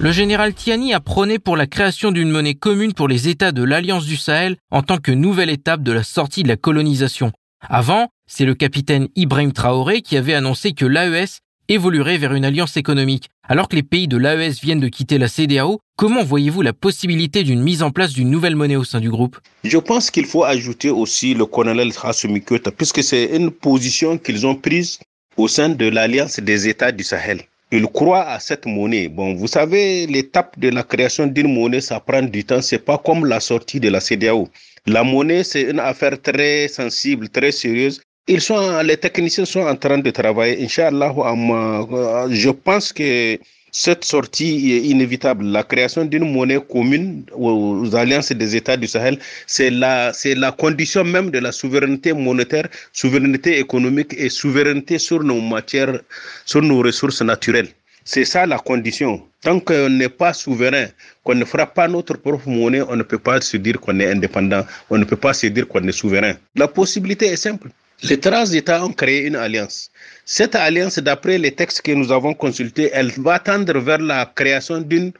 [0.00, 3.64] Le général Tiani a prôné pour la création d'une monnaie commune pour les États de
[3.64, 7.32] l'Alliance du Sahel en tant que nouvelle étape de la sortie de la colonisation.
[7.68, 12.76] Avant, c'est le capitaine Ibrahim Traoré qui avait annoncé que l'AES évoluerait vers une alliance
[12.76, 13.28] économique.
[13.46, 17.44] Alors que les pays de l'AES viennent de quitter la CDAO, comment voyez-vous la possibilité
[17.44, 19.38] d'une mise en place d'une nouvelle monnaie au sein du groupe?
[19.64, 22.42] Je pense qu'il faut ajouter aussi le colonel Hassoumi
[22.76, 24.98] puisque c'est une position qu'ils ont prise
[25.36, 27.42] au sein de l'Alliance des États du Sahel.
[27.70, 29.08] Ils croient à cette monnaie.
[29.08, 32.62] Bon, vous savez, l'étape de la création d'une monnaie, ça prend du temps.
[32.62, 34.48] C'est pas comme la sortie de la CDAO.
[34.86, 38.00] La monnaie, c'est une affaire très sensible, très sérieuse.
[38.30, 40.62] Ils sont, les techniciens sont en train de travailler.
[40.62, 43.38] Inch'Allah, euh, je pense que
[43.72, 45.46] cette sortie est inévitable.
[45.46, 50.52] La création d'une monnaie commune aux alliances des États du Sahel, c'est la, c'est la
[50.52, 55.98] condition même de la souveraineté monétaire, souveraineté économique et souveraineté sur nos matières,
[56.44, 57.68] sur nos ressources naturelles.
[58.04, 59.22] C'est ça la condition.
[59.40, 60.88] Tant qu'on n'est pas souverain,
[61.24, 64.10] qu'on ne fera pas notre propre monnaie, on ne peut pas se dire qu'on est
[64.10, 66.34] indépendant, on ne peut pas se dire qu'on est souverain.
[66.56, 67.68] La possibilité est simple.
[68.02, 69.90] Les trois États ont créé une alliance.
[70.24, 74.80] Cette alliance, d'après les textes que nous avons consultés, elle va tendre vers la création
[74.80, 75.12] d'une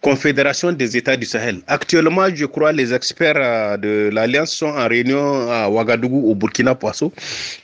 [0.00, 1.60] confédération des États du Sahel.
[1.68, 6.74] Actuellement, je crois les experts euh, de l'alliance sont en réunion à Ouagadougou au Burkina
[6.74, 7.12] Faso.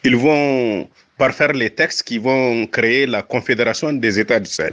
[0.04, 4.72] Ils vont parfaire les textes qui vont créer la confédération des États du Sahel.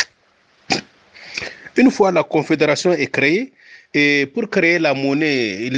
[1.76, 3.52] Une fois la confédération est créée,
[3.94, 5.72] et pour créer la monnaie,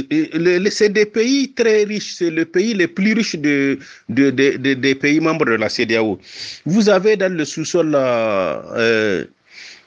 [0.70, 4.94] c'est des pays très riches, c'est le pays le plus riche de, de, de, des
[4.94, 6.18] pays membres de la CDAO.
[6.66, 9.24] Vous avez dans le sous-sol, euh,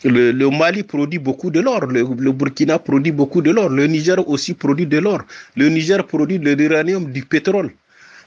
[0.04, 4.28] le, Mali produit beaucoup de l'or, le, le, Burkina produit beaucoup de l'or, le Niger
[4.28, 5.22] aussi produit de l'or,
[5.56, 7.72] le Niger produit de l'uranium, du pétrole.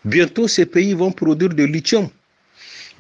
[0.05, 2.09] Bientôt, ces pays vont produire de lithium.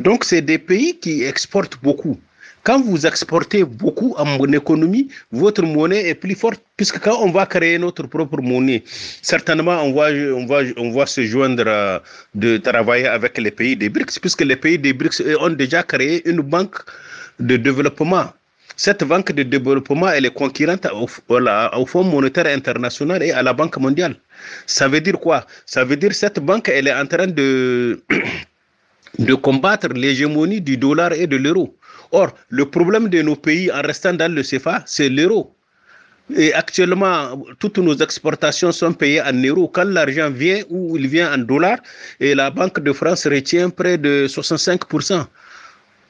[0.00, 2.18] Donc, c'est des pays qui exportent beaucoup.
[2.66, 7.46] Quand vous exportez beaucoup en économie, votre monnaie est plus forte, puisque quand on va
[7.46, 8.82] créer notre propre monnaie,
[9.22, 10.06] certainement on va,
[10.40, 12.00] on va, on va se joindre euh,
[12.34, 16.28] de travailler avec les pays des BRICS, puisque les pays des BRICS ont déjà créé
[16.28, 16.74] une banque
[17.38, 18.32] de développement.
[18.74, 21.06] Cette banque de développement, elle est concurrente au,
[21.78, 24.16] au Fonds monétaire international et à la Banque mondiale.
[24.66, 25.46] Ça veut dire quoi?
[25.66, 28.02] Ça veut dire cette banque, elle est en train de,
[29.20, 31.72] de combattre l'hégémonie du dollar et de l'euro.
[32.12, 35.52] Or, le problème de nos pays en restant dans le CFA, c'est l'euro.
[36.34, 39.68] Et actuellement, toutes nos exportations sont payées en euros.
[39.68, 41.78] Quand l'argent vient ou il vient en dollars,
[42.18, 45.24] et la Banque de France retient près de 65%.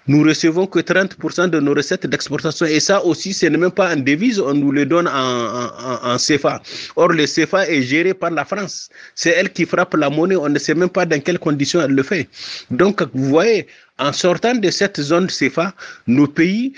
[0.09, 2.67] Nous recevons que 30% de nos recettes d'exportation.
[2.67, 6.17] Et ça aussi, ce n'est même pas en devise, on nous le donne en, en,
[6.17, 6.63] CFA.
[6.97, 8.89] Or, le CFA est géré par la France.
[9.15, 10.37] C'est elle qui frappe la monnaie.
[10.37, 12.29] On ne sait même pas dans quelles conditions elle le fait.
[12.71, 13.67] Donc, vous voyez,
[13.99, 15.75] en sortant de cette zone CFA,
[16.07, 16.73] nos pays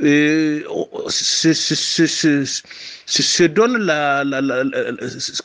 [0.00, 1.46] se,
[3.46, 4.64] donnent la, la,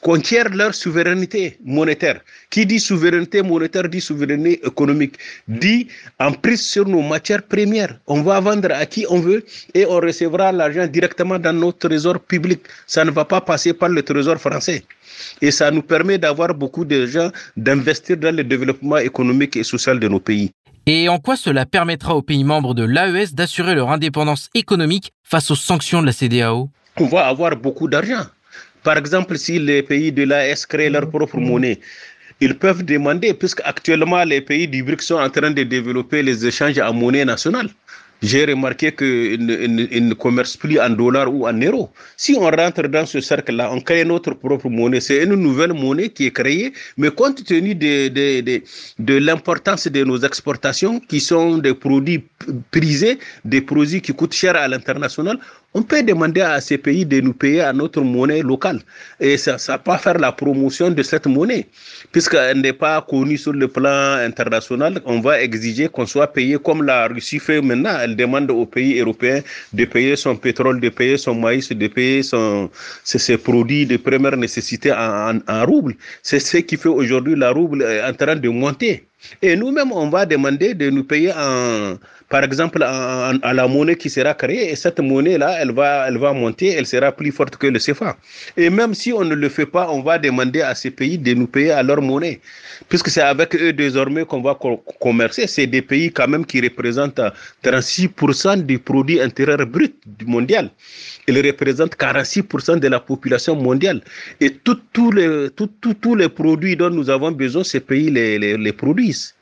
[0.02, 2.20] conquièrent leur souveraineté monétaire.
[2.50, 5.16] Qui dit souveraineté monétaire dit souveraineté économique,
[5.48, 5.88] dit
[6.20, 8.00] en prise sur nos matières premières.
[8.08, 12.20] On va vendre à qui on veut et on recevra l'argent directement dans notre trésor
[12.20, 12.62] public.
[12.86, 14.84] Ça ne va pas passer par le trésor français.
[15.42, 20.00] Et ça nous permet d'avoir beaucoup de gens d'investir dans le développement économique et social
[20.00, 20.52] de nos pays
[20.86, 25.50] et en quoi cela permettra aux pays membres de l'AES d'assurer leur indépendance économique face
[25.52, 28.26] aux sanctions de la CDAO On va avoir beaucoup d'argent.
[28.84, 31.80] Par exemple, si les pays de l'AES créent leur propre monnaie,
[32.42, 36.46] ils peuvent demander, puisque actuellement les pays du BRICS sont en train de développer les
[36.46, 37.70] échanges en monnaie nationale
[38.24, 41.90] j'ai remarqué qu'ils ne, commercent plus en dollars ou en euros.
[42.16, 45.02] Si on rentre dans ce cercle-là, on crée notre propre monnaie.
[45.02, 48.62] C'est une nouvelle monnaie qui est créée, mais compte tenu de, de,
[49.00, 52.24] de l'importance de nos exportations, qui sont des produits
[52.72, 55.38] prisés, des produits qui coûtent cher à l'international,
[55.74, 58.80] on peut demander à ces pays de nous payer à notre monnaie locale.
[59.20, 61.68] Et ça ne va pas faire la promotion de cette monnaie.
[62.12, 66.84] Puisqu'elle n'est pas connue sur le plan international, on va exiger qu'on soit payé comme
[66.84, 67.98] la Russie fait maintenant.
[68.02, 69.42] Elle demande aux pays européens
[69.74, 72.22] de payer son pétrole, de payer son maïs, de payer
[73.04, 75.96] ses, produits de première nécessité en, en rouble.
[76.22, 79.06] C'est ce qui fait aujourd'hui la rouble est en train de monter.
[79.42, 81.96] Et nous-mêmes, on va demander de nous payer en,
[82.34, 84.72] par exemple, à la monnaie qui sera créée.
[84.72, 88.18] Et cette monnaie-là, elle va, elle va monter, elle sera plus forte que le CFA.
[88.58, 91.32] Et même si on ne le fait pas, on va demander à ces pays de
[91.36, 92.42] nous payer à leur monnaie.
[92.90, 94.58] Puisque c'est avec eux désormais qu'on va
[95.00, 95.46] commercer.
[95.46, 97.22] C'est des pays quand même qui représentent
[97.64, 99.94] 36% du produit intérieur brut
[100.26, 100.72] mondial.
[101.28, 104.02] Ils représentent 46% de la population mondiale.
[104.42, 105.50] Et tous les,
[106.02, 109.36] tous les produits dont nous avons besoin, ces pays les produisent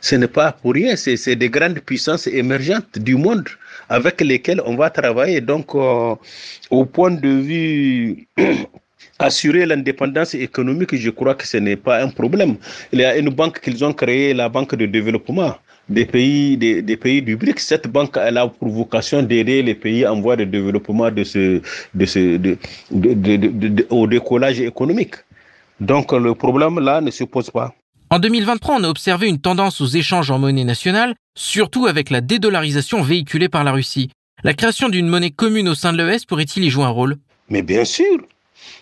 [0.00, 3.48] ce n'est pas pour rien, c'est des grandes puissances émergentes du monde
[3.88, 5.40] avec lesquelles on va travailler.
[5.40, 6.14] Donc, euh,
[6.70, 8.26] au point de vue
[9.18, 12.56] assurer l'indépendance économique, je crois que ce n'est pas un problème.
[12.92, 15.54] Il y a une banque qu'ils ont créée, la Banque de développement
[15.90, 17.58] des pays, des, pays du BRICS.
[17.58, 21.10] Cette banque elle a pour vocation d'aider les pays en voie de développement
[23.90, 25.16] au décollage économique.
[25.80, 27.74] Donc le problème là ne se pose pas.
[28.12, 32.20] En 2023, on a observé une tendance aux échanges en monnaie nationale, surtout avec la
[32.20, 34.10] dédollarisation véhiculée par la Russie.
[34.42, 37.18] La création d'une monnaie commune au sein de l'ES pourrait-il y jouer un rôle?
[37.50, 38.18] Mais bien sûr,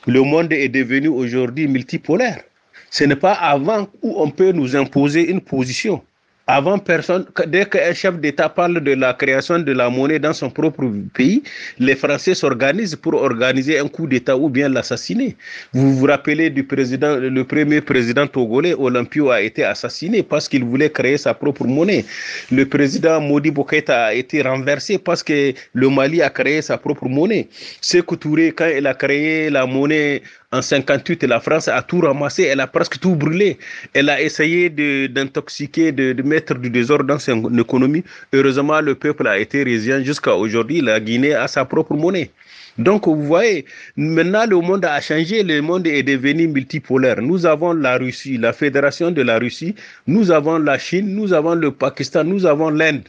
[0.07, 2.43] le monde est devenu aujourd'hui multipolaire.
[2.91, 6.03] Ce n'est pas avant où on peut nous imposer une position.
[6.51, 10.49] Avant personne, dès qu'un chef d'État parle de la création de la monnaie dans son
[10.49, 11.43] propre pays,
[11.79, 15.37] les Français s'organisent pour organiser un coup d'État ou bien l'assassiner.
[15.75, 20.65] Vous vous rappelez du président, le premier président togolais, Olympio, a été assassiné parce qu'il
[20.65, 22.07] voulait créer sa propre monnaie.
[22.51, 27.11] Le président Modi Boketa a été renversé parce que le Mali a créé sa propre
[27.11, 27.51] monnaie.
[27.83, 32.45] Sékou Touré, quand il a créé la monnaie en 58, la France a tout ramassé,
[32.45, 33.59] elle a presque tout brûlé.
[33.93, 38.03] Elle a essayé d'intoxiquer, de, de, mettre du désordre dans son économie.
[38.33, 40.81] Heureusement, le peuple a été résilient jusqu'à aujourd'hui.
[40.81, 42.31] La Guinée a sa propre monnaie.
[42.79, 47.21] Donc, vous voyez, maintenant, le monde a changé, le monde est devenu multipolaire.
[47.21, 49.75] Nous avons la Russie, la Fédération de la Russie,
[50.07, 53.03] nous avons la Chine, nous avons le Pakistan, nous avons l'Inde.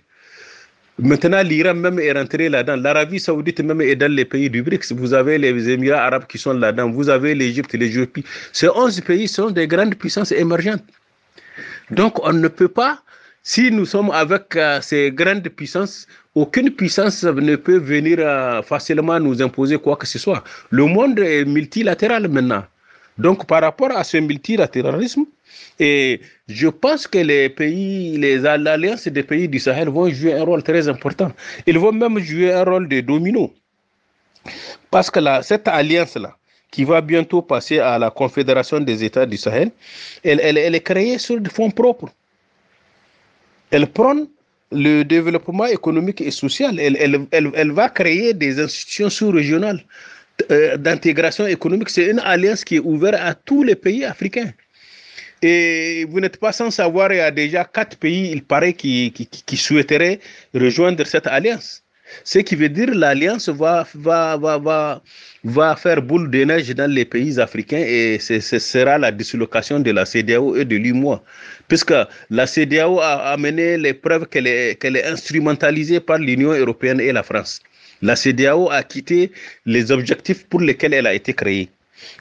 [1.02, 2.76] Maintenant, l'Iran même est rentré là-dedans.
[2.76, 4.92] L'Arabie saoudite même est dans les pays du BRICS.
[4.92, 6.90] Vous avez les Émirats arabes qui sont là-dedans.
[6.90, 8.26] Vous avez l'Égypte, l'Éthiopie.
[8.52, 10.84] Ces 11 pays sont des grandes puissances émergentes.
[11.90, 13.02] Donc, on ne peut pas,
[13.44, 19.20] si nous sommes avec euh, ces grandes puissances, aucune puissance ne peut venir euh, facilement
[19.22, 20.44] nous imposer quoi que ce soit.
[20.70, 22.66] Le monde est multilatéral maintenant.
[23.18, 25.24] Donc, par rapport à ce multilatéralisme,
[25.80, 30.44] et je pense que les pays, les alliances des pays du Sahel vont jouer un
[30.44, 31.32] rôle très important.
[31.68, 33.54] Ils vont même jouer un rôle de domino.
[34.90, 36.36] Parce que cette alliance-là,
[36.72, 39.72] qui va bientôt passer à la Confédération des États du Sahel,
[40.24, 42.10] elle, est créée sur des fonds propres.
[43.70, 44.16] Elle prend
[44.72, 46.80] le développement économique et social.
[46.80, 49.84] Elle, elle va créer des institutions sous-régionales
[50.52, 54.52] euh, d'intégration économique, c'est une alliance qui est ouverte à tous les pays africains.
[55.42, 59.14] Et vous n'êtes pas sans savoir, il y a déjà quatre pays, il paraît, qui,
[59.56, 60.20] souhaiteraient
[60.54, 61.84] rejoindre cette alliance.
[62.24, 65.02] Ce qui veut dire l'alliance va, va,
[65.44, 69.92] va faire boule de neige dans les pays africains et ce, sera la dislocation de
[69.92, 71.24] la CDAO et de l'UMOA.
[71.68, 71.94] Puisque
[72.30, 77.12] la CDAO a amené les preuves qu'elle est, qu'elle est instrumentalisée par l'Union européenne et
[77.12, 77.62] la France.
[78.02, 79.32] La CDAO a quitté
[79.66, 81.70] les objectifs pour lesquels elle a été créée.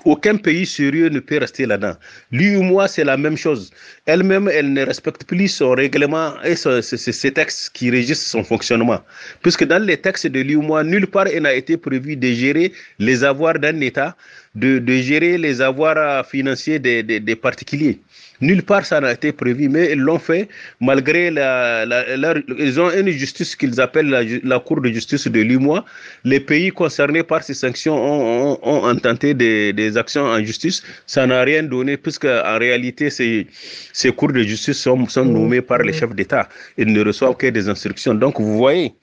[0.04, 1.94] Aucun pays sérieux ne peut rester là-dedans.
[2.32, 3.70] L'UMOA, c'est la même chose.
[4.06, 9.00] Elle-même, elle ne respecte plus son règlement et ses textes qui régissent son fonctionnement.
[9.42, 13.24] Puisque dans les textes de l'UMOA, nulle part il n'a été prévu de gérer les
[13.24, 14.16] avoirs d'un État,
[14.54, 18.00] de, gérer les avoirs financiers des particuliers.
[18.40, 20.48] Nulle part ça n'a été prévu, mais ils l'ont fait
[20.80, 24.10] malgré la, la, ils ont une justice qu'ils appellent
[24.44, 25.84] la, Cour de justice de l'UMOA.
[26.24, 30.82] Les pays concernés par ces sanctions ont, ont, ont intenté des, des, actions en justice.
[31.06, 33.46] Ça n'a rien donné puisque en réalité ces,
[33.92, 36.48] ces cours de justice sont, sont nommés par les chefs d'État.
[36.76, 38.14] Ils ne reçoivent que des instructions.
[38.14, 38.94] Donc vous voyez,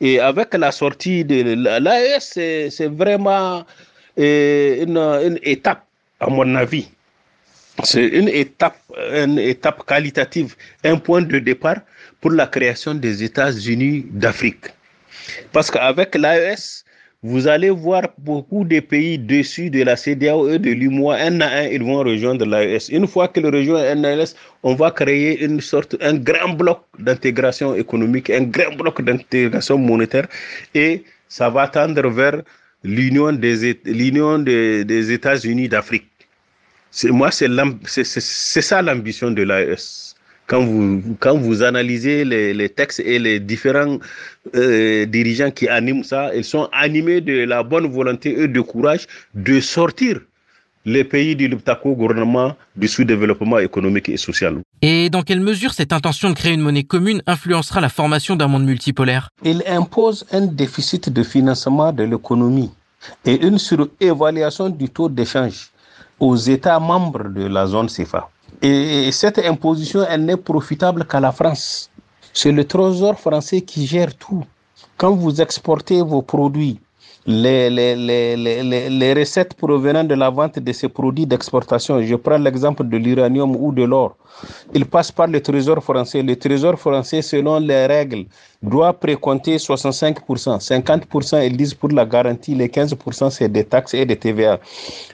[0.00, 3.64] et avec la sortie de l'AES, c'est vraiment
[4.18, 5.84] euh, une, une étape,
[6.18, 6.88] à mon avis
[7.84, 8.78] c'est une étape,
[9.14, 10.54] une étape qualitative,
[10.84, 11.76] un point de départ
[12.20, 14.66] pour la création des États-Unis d'Afrique.
[15.52, 16.84] Parce qu'avec l'AES,
[17.22, 21.48] vous allez voir beaucoup de pays dessus de la CDAO et de l'UMOA, un à
[21.48, 22.88] un, ils vont rejoindre l'AES.
[22.90, 28.30] Une fois qu'ils rejoignent l'AES, on va créer une sorte, un grand bloc d'intégration économique,
[28.30, 30.26] un grand bloc d'intégration monétaire
[30.74, 32.42] et ça va tendre vers
[32.82, 36.09] l'union des, États-Unis d'Afrique.
[36.90, 40.14] C'est moi, c'est ça l'ambition de l'AES.
[40.46, 43.98] Quand vous, quand vous analysez les, les textes et les différents
[44.56, 49.06] euh, dirigeants qui animent ça, ils sont animés de la bonne volonté et de courage
[49.34, 50.18] de sortir
[50.84, 54.58] les pays du Luptako gouvernement du sous-développement économique et social.
[54.82, 58.48] Et dans quelle mesure cette intention de créer une monnaie commune influencera la formation d'un
[58.48, 59.28] monde multipolaire?
[59.44, 62.70] Il impose un déficit de financement de l'économie
[63.24, 65.69] et une surévaluation du taux d'échange
[66.20, 68.28] aux États membres de la zone CFA.
[68.62, 71.90] Et cette imposition, elle n'est profitable qu'à la France.
[72.32, 74.44] C'est le trésor français qui gère tout.
[74.96, 76.78] Quand vous exportez vos produits,
[77.26, 82.38] les, les, les, les, recettes provenant de la vente de ces produits d'exportation, je prends
[82.38, 84.16] l'exemple de l'uranium ou de l'or,
[84.74, 86.22] ils passent par le trésor français.
[86.22, 88.24] Le trésor français, selon les règles,
[88.62, 90.60] doit précompter 65%.
[90.60, 94.58] 50%, ils disent pour la garantie, les 15%, c'est des taxes et des TVA.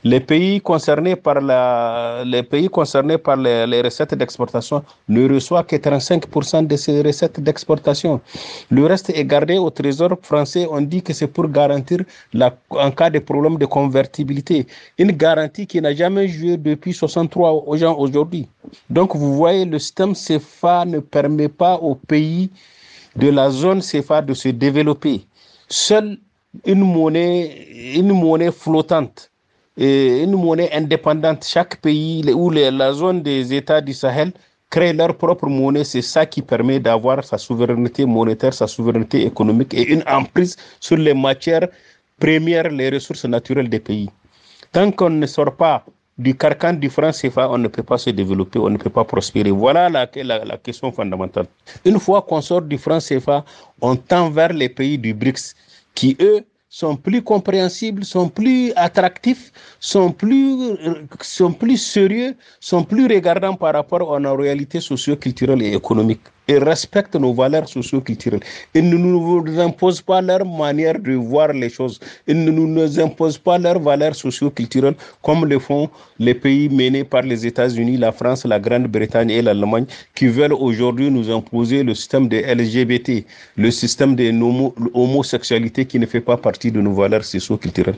[0.03, 5.77] Les pays concernés par, la, les, pays concernés par les, recettes d'exportation ne reçoivent que
[5.77, 8.21] 35% de ces recettes d'exportation.
[8.71, 10.67] Le reste est gardé au trésor français.
[10.71, 11.96] On dit que c'est pour garantir
[12.71, 14.67] en cas de problème de convertibilité.
[14.99, 18.49] Une garantie qui n'a jamais joué depuis 63 aux gens aujourd'hui.
[18.91, 22.51] Donc, vous voyez, le système CFA ne permet pas aux pays
[23.15, 25.25] de la zone CFA de se développer.
[25.69, 26.19] Seule
[26.65, 29.31] une monnaie, une monnaie flottante
[29.77, 34.33] une monnaie indépendante, chaque pays ou la zone des États du Sahel
[34.71, 35.85] crée leur propre monnaie.
[35.85, 40.97] C'est ça qui permet d'avoir sa souveraineté monétaire, sa souveraineté économique et une emprise sur
[40.97, 41.69] les matières
[42.19, 44.11] premières, les ressources naturelles des pays.
[44.73, 45.85] Tant qu'on ne sort pas
[46.19, 49.05] du carcan du franc CFA, on ne peut pas se développer, on ne peut pas
[49.05, 49.51] prospérer.
[49.51, 51.47] Voilà la, la, question fondamentale.
[51.85, 53.45] Une fois qu'on sort du franc CFA,
[53.81, 55.55] on tend vers les pays du BRICS
[55.95, 60.77] qui, eux, sont plus compréhensibles, sont plus attractifs, sont plus,
[61.21, 66.59] sont plus sérieux, sont plus regardants par rapport à nos réalités socio-culturelles et économiques et
[66.59, 68.41] respectent nos valeurs socio-culturelles.
[68.75, 72.01] Ils ne nous imposent pas leur manière de voir les choses.
[72.27, 75.89] Ils ne nous imposent pas leurs valeurs socio-culturelles comme le font
[76.19, 81.11] les pays menés par les États-Unis, la France, la Grande-Bretagne et l'Allemagne qui veulent aujourd'hui
[81.11, 83.25] nous imposer le système de LGBT,
[83.57, 87.97] le système de l'homosexualité qui ne fait pas partie de nos valeurs socio-culturelles.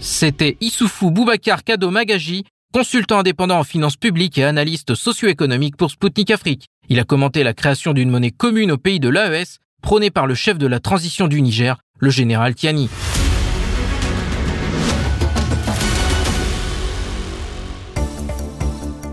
[0.00, 6.32] C'était Issoufou Boubacar Kado Magaji, consultant indépendant en finances publiques et analyste socio-économique pour Sputnik
[6.32, 6.66] Afrique.
[6.88, 10.34] Il a commenté la création d'une monnaie commune au pays de l'AES, prônée par le
[10.34, 12.88] chef de la transition du Niger, le général Tiani.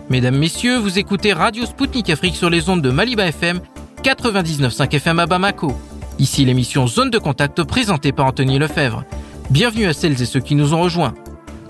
[0.09, 3.59] Mesdames, Messieurs, vous écoutez Radio Sputnik Afrique sur les ondes de Maliba FM,
[4.01, 5.77] 99.5 FM à Bamako.
[6.17, 9.03] Ici l'émission Zone de contact présentée par Anthony Lefebvre.
[9.51, 11.13] Bienvenue à celles et ceux qui nous ont rejoints.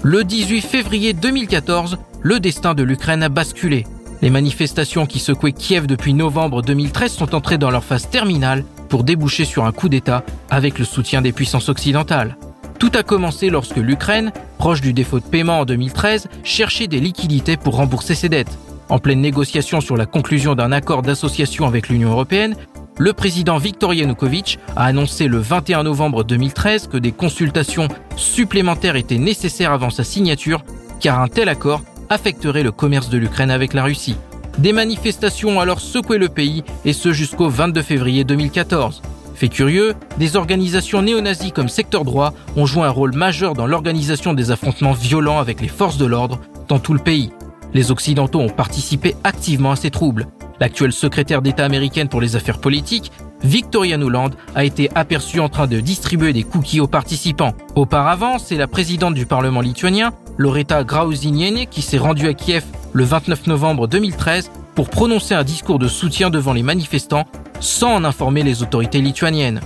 [0.03, 3.85] Le 18 février 2014, le destin de l'Ukraine a basculé.
[4.23, 9.03] Les manifestations qui secouaient Kiev depuis novembre 2013 sont entrées dans leur phase terminale pour
[9.03, 12.35] déboucher sur un coup d'État avec le soutien des puissances occidentales.
[12.79, 17.55] Tout a commencé lorsque l'Ukraine, proche du défaut de paiement en 2013, cherchait des liquidités
[17.55, 18.57] pour rembourser ses dettes.
[18.89, 22.55] En pleine négociation sur la conclusion d'un accord d'association avec l'Union européenne,
[23.01, 29.17] le président Viktor Yanukovych a annoncé le 21 novembre 2013 que des consultations supplémentaires étaient
[29.17, 30.63] nécessaires avant sa signature,
[30.99, 31.81] car un tel accord
[32.11, 34.17] affecterait le commerce de l'Ukraine avec la Russie.
[34.59, 39.01] Des manifestations ont alors secoué le pays, et ce jusqu'au 22 février 2014.
[39.33, 44.35] Fait curieux, des organisations néo-nazies comme Secteur Droit ont joué un rôle majeur dans l'organisation
[44.35, 47.31] des affrontements violents avec les forces de l'ordre dans tout le pays.
[47.73, 50.27] Les Occidentaux ont participé activement à ces troubles.
[50.61, 53.11] L'actuelle secrétaire d'État américaine pour les affaires politiques,
[53.43, 57.55] Victoria Nuland, a été aperçue en train de distribuer des cookies aux participants.
[57.73, 63.03] Auparavant, c'est la présidente du Parlement lituanien, Loreta Grausiniene, qui s'est rendue à Kiev le
[63.03, 67.25] 29 novembre 2013 pour prononcer un discours de soutien devant les manifestants
[67.59, 69.61] sans en informer les autorités lituaniennes.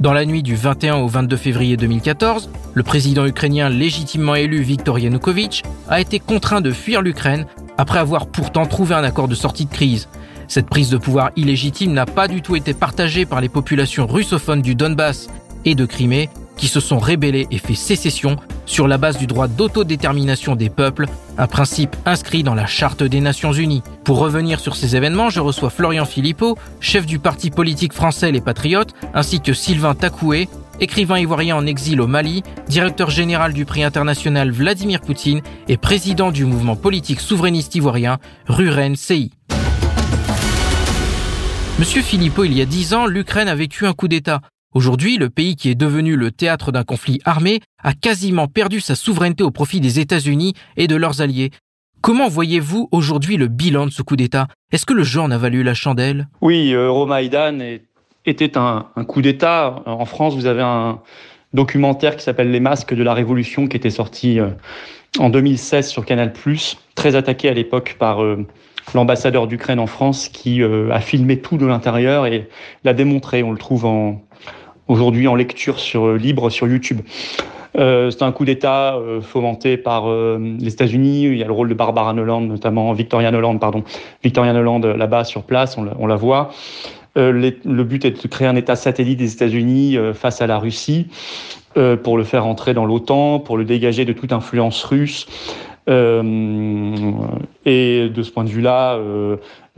[0.00, 4.98] Dans la nuit du 21 au 22 février 2014, le président ukrainien légitimement élu Viktor
[4.98, 7.46] Yanukovych a été contraint de fuir l'Ukraine
[7.78, 10.08] après avoir pourtant trouvé un accord de sortie de crise.
[10.52, 14.60] Cette prise de pouvoir illégitime n'a pas du tout été partagée par les populations russophones
[14.60, 15.30] du Donbass
[15.64, 16.28] et de Crimée
[16.58, 18.36] qui se sont rébellées et fait sécession
[18.66, 21.06] sur la base du droit d'autodétermination des peuples,
[21.38, 23.82] un principe inscrit dans la Charte des Nations Unies.
[24.04, 28.42] Pour revenir sur ces événements, je reçois Florian Philippot, chef du parti politique français Les
[28.42, 30.50] Patriotes, ainsi que Sylvain Takoué,
[30.80, 36.30] écrivain ivoirien en exil au Mali, directeur général du prix international Vladimir Poutine et président
[36.30, 39.30] du mouvement politique souverainiste ivoirien Ruren CI.
[41.82, 44.40] Monsieur Philippot, il y a dix ans, l'Ukraine a vécu un coup d'État.
[44.72, 48.94] Aujourd'hui, le pays qui est devenu le théâtre d'un conflit armé a quasiment perdu sa
[48.94, 51.50] souveraineté au profit des États-Unis et de leurs alliés.
[52.00, 54.46] Comment voyez-vous aujourd'hui le bilan de ce coup d'État?
[54.70, 56.28] Est-ce que le jeu en a valu la chandelle?
[56.40, 57.58] Oui, euh, Euromaïdan
[58.26, 59.82] était un, coup d'État.
[59.84, 61.00] En France, vous avez un
[61.52, 64.50] documentaire qui s'appelle Les masques de la Révolution qui était sorti euh,
[65.18, 66.32] en 2016 sur Canal+,
[66.94, 68.20] très attaqué à l'époque par...
[68.94, 72.48] L'ambassadeur d'Ukraine en France qui euh, a filmé tout de l'intérieur et
[72.84, 73.42] l'a démontré.
[73.42, 73.90] On le trouve
[74.88, 77.00] aujourd'hui en lecture sur, euh, libre sur YouTube.
[77.78, 81.24] Euh, c'est un coup d'État fomenté par les États-Unis.
[81.24, 83.82] Il y a le rôle de Barbara Noland, notamment Victoria Noland, pardon,
[84.22, 86.50] Victoria Noland là-bas sur place, on, la voit.
[87.16, 91.06] Le but est de créer un État satellite des États-Unis face à la Russie
[92.02, 95.26] pour le faire entrer dans l'OTAN, pour le dégager de toute influence russe.
[95.88, 96.22] Euh,
[97.64, 98.98] et de ce point de vue-là,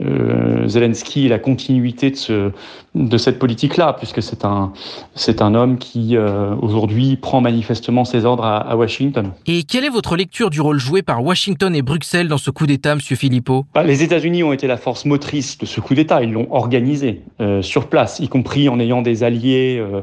[0.03, 2.51] euh, euh, Zelensky est la continuité de, ce,
[2.95, 4.73] de cette politique-là, puisque c'est un,
[5.13, 6.17] c'est un homme qui
[6.61, 9.31] aujourd'hui prend manifestement ses ordres à, à, Washington.
[9.47, 12.67] Et quelle est votre lecture du rôle joué par Washington et Bruxelles dans ce coup
[12.67, 13.65] d'État, Monsieur Philippot?
[13.73, 16.23] Bah, Les États-Unis ont été la force motrice de ce coup d'État.
[16.23, 20.01] Ils l'ont organisé euh, sur place, y compris en ayant des alliés euh,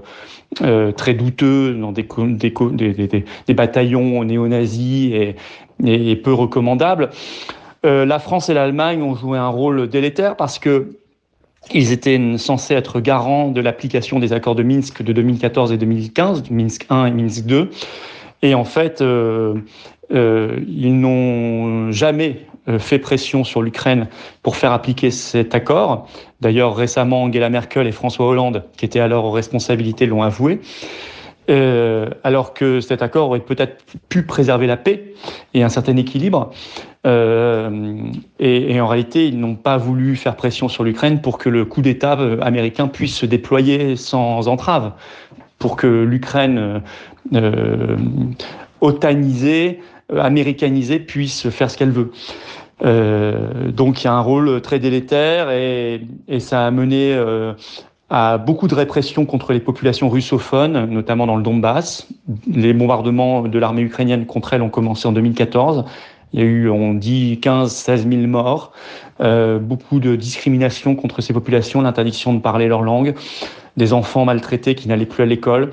[0.62, 5.36] euh, très douteux dans des, des, des, des, des bataillons néo-nazis et,
[5.84, 7.10] et, peu recommandable.
[7.84, 10.96] Euh, la France et l'Allemagne ont joué un rôle délétère parce que
[11.72, 16.50] ils étaient censés être garants de l'application des accords de Minsk de 2014 et 2015,
[16.50, 17.70] Minsk 1 et Minsk 2.
[18.42, 19.54] Et en fait, euh,
[20.12, 22.46] euh, ils n'ont jamais
[22.78, 24.06] fait pression sur l'Ukraine
[24.42, 26.08] pour faire appliquer cet accord.
[26.40, 30.60] D'ailleurs, récemment, Angela Merkel et François Hollande, qui étaient alors aux responsabilités, l'ont avoué.
[31.48, 35.14] Alors que cet accord aurait peut-être pu préserver la paix
[35.54, 36.52] et un certain équilibre.
[37.04, 41.64] Euh, et, en réalité, ils n'ont pas voulu faire pression sur l'Ukraine pour que le
[41.64, 44.92] coup d'État euh, américain puisse se déployer sans entrave,
[45.58, 46.82] pour que l'Ukraine
[47.34, 47.96] euh,
[48.80, 49.80] otanisée,
[50.16, 52.12] américanisée, puisse faire ce qu'elle veut.
[52.84, 56.00] Euh, donc il y a un rôle très délétère et,
[56.40, 57.52] ça a mené euh,
[58.10, 62.08] à beaucoup de répression contre les populations russophones, notamment dans le Donbass.
[62.52, 65.84] Les bombardements de l'armée ukrainienne contre elles ont commencé en 2014.
[66.32, 68.72] Il y a eu, on dit, 15-16 000 morts,
[69.20, 73.14] euh, beaucoup de discrimination contre ces populations, l'interdiction de parler leur langue,
[73.76, 75.72] des enfants maltraités qui n'allaient plus à l'école.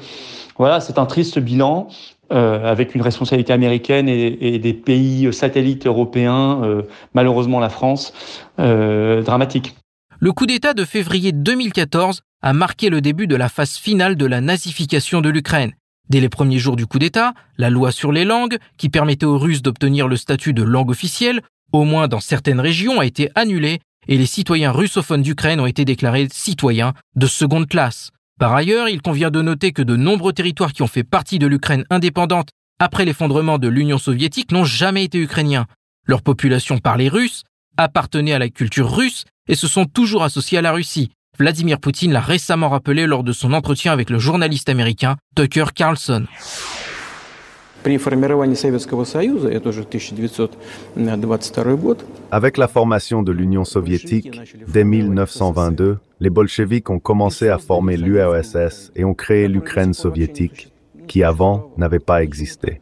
[0.58, 1.88] Voilà, c'est un triste bilan
[2.32, 6.82] euh, avec une responsabilité américaine et, des pays satellites européens, euh,
[7.14, 8.14] malheureusement la France,
[8.58, 9.76] dramatique.
[10.20, 14.26] Le coup d'État de février 2014 a marqué le début de la phase finale de
[14.26, 15.72] la nazification de l'Ukraine.
[16.10, 19.38] Dès les premiers jours du coup d'État, la loi sur les langues, qui permettait aux
[19.38, 21.42] Russes d'obtenir le statut de langue officielle,
[21.72, 25.86] au moins dans certaines régions, a été annulée et les citoyens russophones d'Ukraine ont été
[25.86, 28.10] déclarés citoyens de seconde classe.
[28.40, 31.46] Par ailleurs, il convient de noter que de nombreux territoires qui ont fait partie de
[31.46, 32.50] l'Ukraine indépendante
[32.80, 35.68] après l'effondrement de l'Union soviétique n'ont jamais été ukrainiens.
[36.08, 37.44] Leur population parlait russe,
[37.78, 41.12] appartenaient à la culture russe et se sont toujours associés à la Russie.
[41.40, 46.26] Vladimir Poutine l'a récemment rappelé lors de son entretien avec le journaliste américain Tucker Carlson.
[52.32, 54.38] Avec la formation de l'Union soviétique,
[54.68, 60.74] dès 1922, les bolcheviks ont commencé à former l'URSS et ont créé l'Ukraine soviétique,
[61.08, 62.82] qui avant n'avait pas existé.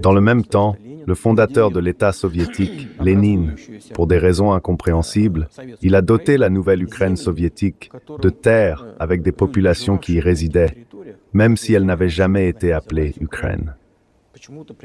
[0.00, 0.76] Dans le même temps,
[1.06, 3.54] le fondateur de l'État soviétique, Lénine,
[3.94, 5.48] pour des raisons incompréhensibles,
[5.82, 10.86] il a doté la nouvelle Ukraine soviétique de terres avec des populations qui y résidaient,
[11.32, 13.74] même si elles n'avaient jamais été appelées Ukraine.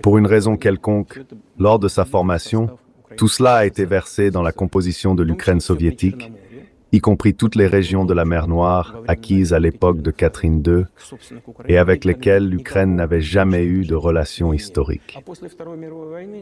[0.02, 1.20] Pour une raison quelconque,
[1.60, 2.70] lors de sa formation,
[3.18, 6.32] tout cela a été versé dans la composition de l'Ukraine soviétique,
[6.92, 10.86] y compris toutes les régions de la mer Noire acquises à l'époque de Catherine II
[11.68, 15.18] et avec lesquelles l'Ukraine n'avait jamais eu de relations historiques.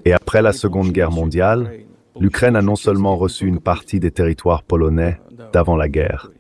[0.06, 1.72] Et après la Seconde Guerre mondiale,
[2.20, 5.20] l'Ukraine a non seulement reçu une partie des territoires polonais
[5.54, 6.32] d'avant la guerre,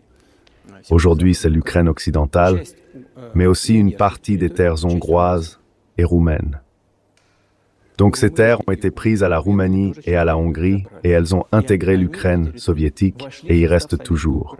[0.89, 2.63] aujourd'hui c'est l'Ukraine occidentale,
[3.33, 5.59] mais aussi une partie des terres hongroises
[5.97, 6.61] et roumaines.
[7.99, 11.35] Donc ces terres ont été prises à la Roumanie et à la Hongrie et elles
[11.35, 14.55] ont intégré l'Ukraine soviétique et y restent toujours.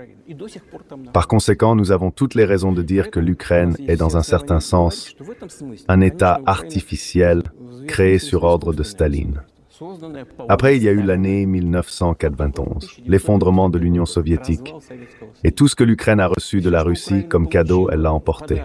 [1.14, 4.60] Par conséquent, nous avons toutes les raisons de dire que l'Ukraine est dans un certain
[4.60, 5.16] sens
[5.88, 7.44] un État artificiel
[7.88, 9.42] créé sur ordre de Staline.
[10.50, 14.76] Après, il y a eu l'année 1991, l'effondrement de l'Union soviétique,
[15.46, 18.62] et tout ce que l'Ukraine a reçu de la Russie comme cadeau, elle l'a emporté.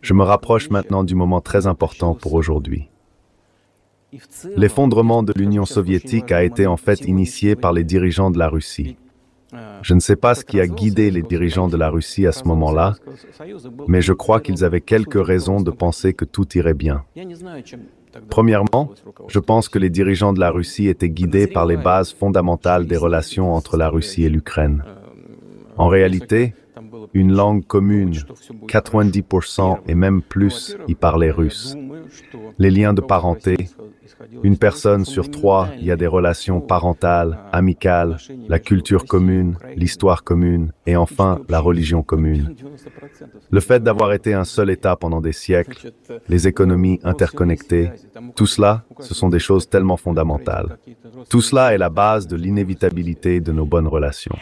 [0.00, 2.88] Je me rapproche maintenant du moment très important pour aujourd'hui.
[4.56, 8.96] L'effondrement de l'Union soviétique a été en fait initié par les dirigeants de la Russie.
[9.82, 12.44] Je ne sais pas ce qui a guidé les dirigeants de la Russie à ce
[12.44, 12.94] moment-là,
[13.86, 17.04] mais je crois qu'ils avaient quelques raisons de penser que tout irait bien.
[18.28, 18.90] Premièrement,
[19.28, 22.96] je pense que les dirigeants de la Russie étaient guidés par les bases fondamentales des
[22.96, 24.82] relations entre la Russie et l'Ukraine.
[25.76, 26.54] En réalité,
[27.16, 28.12] une langue commune,
[28.68, 31.74] 90% et même plus y parlaient russe.
[32.58, 33.56] Les liens de parenté,
[34.42, 40.72] une personne sur trois y a des relations parentales, amicales, la culture commune, l'histoire commune
[40.86, 42.54] et enfin la religion commune.
[43.50, 45.92] Le fait d'avoir été un seul État pendant des siècles,
[46.28, 47.90] les économies interconnectées,
[48.34, 50.78] tout cela, ce sont des choses tellement fondamentales.
[51.30, 54.36] Tout cela est la base de l'inévitabilité de nos bonnes relations.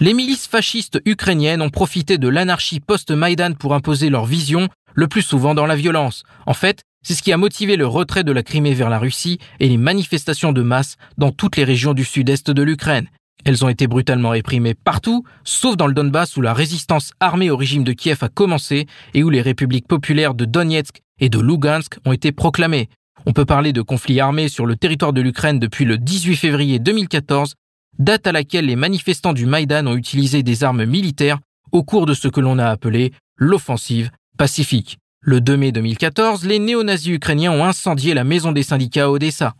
[0.00, 5.22] Les milices fascistes ukrainiennes ont profité de l'anarchie post-Maïdan pour imposer leur vision, le plus
[5.22, 6.22] souvent dans la violence.
[6.46, 9.40] En fait, c'est ce qui a motivé le retrait de la Crimée vers la Russie
[9.58, 13.08] et les manifestations de masse dans toutes les régions du sud-est de l'Ukraine.
[13.44, 17.56] Elles ont été brutalement réprimées partout, sauf dans le Donbass où la résistance armée au
[17.56, 21.98] régime de Kiev a commencé et où les républiques populaires de Donetsk et de Lugansk
[22.04, 22.88] ont été proclamées.
[23.26, 26.78] On peut parler de conflits armés sur le territoire de l'Ukraine depuis le 18 février
[26.78, 27.54] 2014,
[27.98, 31.38] date à laquelle les manifestants du Maïdan ont utilisé des armes militaires
[31.72, 34.98] au cours de ce que l'on a appelé l'offensive pacifique.
[35.20, 39.54] Le 2 mai 2014, les néo-nazis ukrainiens ont incendié la maison des syndicats à Odessa.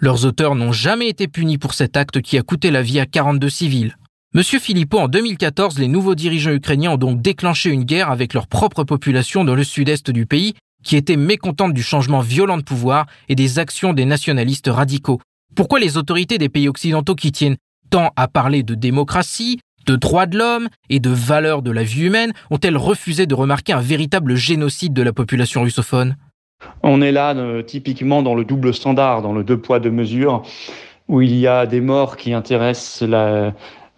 [0.00, 3.06] Leurs auteurs n'ont jamais été punis pour cet acte qui a coûté la vie à
[3.06, 3.96] 42 civils.
[4.34, 8.48] Monsieur Philippot, en 2014, les nouveaux dirigeants ukrainiens ont donc déclenché une guerre avec leur
[8.48, 13.06] propre population dans le sud-est du pays, qui était mécontente du changement violent de pouvoir
[13.28, 15.20] et des actions des nationalistes radicaux.
[15.54, 17.56] Pourquoi les autorités des pays occidentaux qui tiennent
[17.90, 22.04] tant à parler de démocratie, de droits de l'homme et de valeurs de la vie
[22.04, 26.16] humaine ont-elles refusé de remarquer un véritable génocide de la population russophone?
[26.82, 30.42] On est là euh, typiquement dans le double standard, dans le deux poids deux mesures,
[31.08, 33.06] où il y a des morts qui intéressent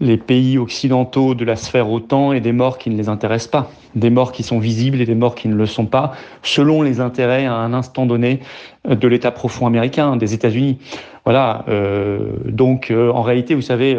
[0.01, 3.71] les pays occidentaux de la sphère OTAN et des morts qui ne les intéressent pas.
[3.95, 7.01] Des morts qui sont visibles et des morts qui ne le sont pas, selon les
[7.01, 8.41] intérêts à un instant donné
[8.89, 10.79] euh, de l'État profond américain, des États-Unis.
[11.25, 11.65] Voilà.
[11.69, 13.99] Euh, donc, en réalité, vous savez,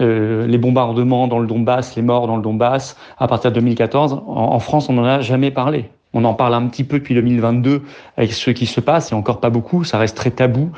[0.00, 4.22] euh, les bombardements dans le Donbass, les morts dans le Donbass, à partir de 2014,
[4.26, 5.86] en, France, on n'en a jamais parlé.
[6.12, 7.82] On en parle un petit peu depuis 2022
[8.16, 10.70] avec ce qui se passe, et encore pas beaucoup, ça reste très tabou.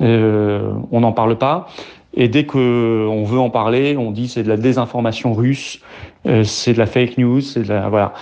[0.00, 1.68] Euh, on n'en parle pas.
[2.14, 5.80] Et dès qu'on veut en parler, on dit c'est de la désinformation russe,
[6.26, 8.12] euh, c'est de la fake news, c'est de la voilà.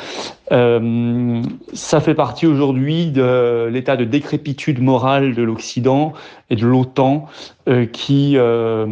[0.53, 6.13] Euh, ça fait partie aujourd'hui de l'état de décrépitude morale de l'Occident
[6.51, 7.27] et de l'OTAN
[7.69, 8.87] euh, qui euh,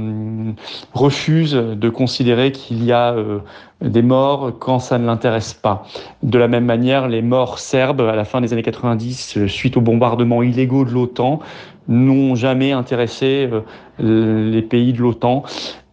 [0.92, 3.38] refuse de considérer qu'il y a euh,
[3.80, 5.86] des morts quand ça ne l'intéresse pas.
[6.22, 9.80] De la même manière, les morts serbes à la fin des années 90 suite aux
[9.80, 11.40] bombardements illégaux de l'OTAN
[11.86, 13.48] n'ont jamais intéressé
[14.00, 15.44] euh, les pays de l'OTAN.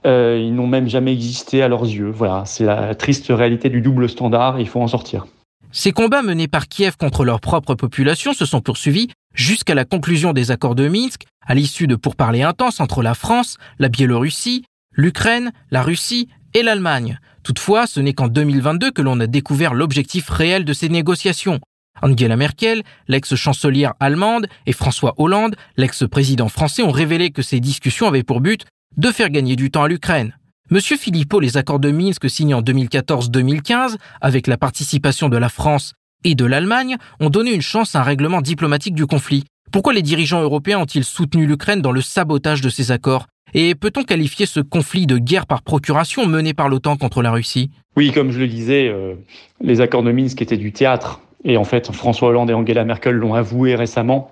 [0.05, 2.09] Euh, ils n'ont même jamais existé à leurs yeux.
[2.09, 5.25] Voilà, c'est la triste réalité du double standard, il faut en sortir.
[5.71, 10.31] Ces combats menés par Kiev contre leur propre population se sont poursuivis jusqu'à la conclusion
[10.31, 15.51] des accords de Minsk, à l'issue de pourparlers intenses entre la France, la Biélorussie, l'Ukraine,
[15.71, 17.19] la Russie et l'Allemagne.
[17.45, 21.59] Toutefois, ce n'est qu'en 2022 que l'on a découvert l'objectif réel de ces négociations.
[22.01, 28.23] Angela Merkel, l'ex-chancelière allemande, et François Hollande, l'ex-président français, ont révélé que ces discussions avaient
[28.23, 28.65] pour but
[28.97, 30.35] de faire gagner du temps à l'Ukraine.
[30.71, 35.93] Monsieur Philippot, les accords de Minsk signés en 2014-2015, avec la participation de la France
[36.23, 39.43] et de l'Allemagne, ont donné une chance à un règlement diplomatique du conflit.
[39.71, 43.27] Pourquoi les dirigeants européens ont-ils soutenu l'Ukraine dans le sabotage de ces accords?
[43.58, 47.72] Et peut-on qualifier ce conflit de guerre par procuration mené par l'OTAN contre la Russie?
[47.95, 49.16] Oui, comme je le disais, euh,
[49.62, 51.22] les accords de Minsk étaient du théâtre.
[51.45, 54.32] Et en fait, François Hollande et Angela Merkel l'ont avoué récemment.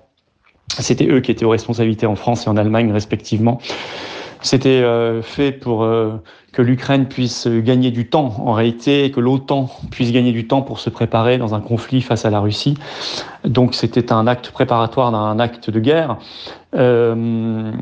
[0.78, 3.62] C'était eux qui étaient aux responsabilités en France et en Allemagne respectivement.
[4.42, 6.16] C'était euh, fait pour euh,
[6.52, 10.60] que l'Ukraine puisse gagner du temps en réalité et que l'OTAN puisse gagner du temps
[10.60, 12.76] pour se préparer dans un conflit face à la Russie.
[13.44, 16.18] Donc c'était un acte préparatoire d'un acte de guerre.
[16.74, 17.72] Euh,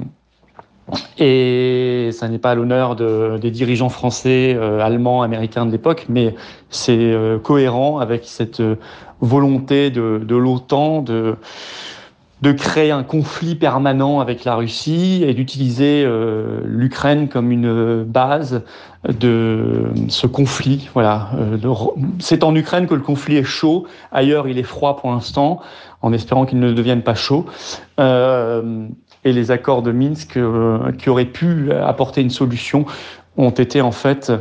[1.18, 6.34] et ça n'est pas à l'honneur de, des dirigeants français, allemands, américains de l'époque, mais
[6.70, 8.62] c'est cohérent avec cette
[9.20, 11.36] volonté de, l'OTAN de
[12.42, 18.62] de créer un conflit permanent avec la Russie et d'utiliser euh, l'Ukraine comme une base
[19.08, 20.90] de ce conflit.
[20.92, 21.56] Voilà, euh,
[22.18, 23.86] c'est en Ukraine que le conflit est chaud.
[24.10, 25.60] Ailleurs, il est froid pour l'instant,
[26.02, 27.46] en espérant qu'il ne devienne pas chaud.
[29.24, 30.38] Euh, et les accords de Minsk,
[30.98, 32.86] qui auraient pu apporter une solution,
[33.36, 34.32] ont été en fait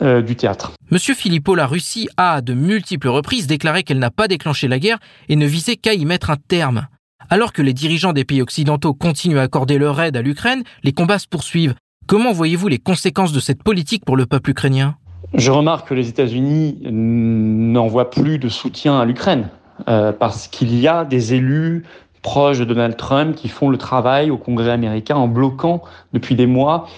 [0.00, 0.72] du théâtre.
[0.90, 4.78] Monsieur Philippot, la Russie a à de multiples reprises déclaré qu'elle n'a pas déclenché la
[4.78, 6.86] guerre et ne visait qu'à y mettre un terme.
[7.30, 10.92] Alors que les dirigeants des pays occidentaux continuent à accorder leur aide à l'Ukraine, les
[10.92, 11.74] combats se poursuivent.
[12.06, 14.96] Comment voyez-vous les conséquences de cette politique pour le peuple ukrainien?
[15.34, 19.48] Je remarque que les États-Unis n'envoient plus de soutien à l'Ukraine
[19.88, 21.84] euh, parce qu'il y a des élus
[22.22, 26.46] proches de Donald Trump qui font le travail au Congrès américain en bloquant depuis des
[26.46, 26.88] mois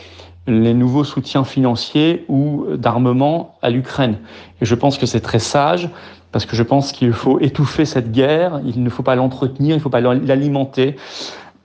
[0.46, 4.18] les nouveaux soutiens financiers ou d'armement à l'Ukraine.
[4.60, 5.88] Et je pense que c'est très sage
[6.32, 9.78] parce que je pense qu'il faut étouffer cette guerre, il ne faut pas l'entretenir, il
[9.78, 10.96] ne faut pas l'alimenter,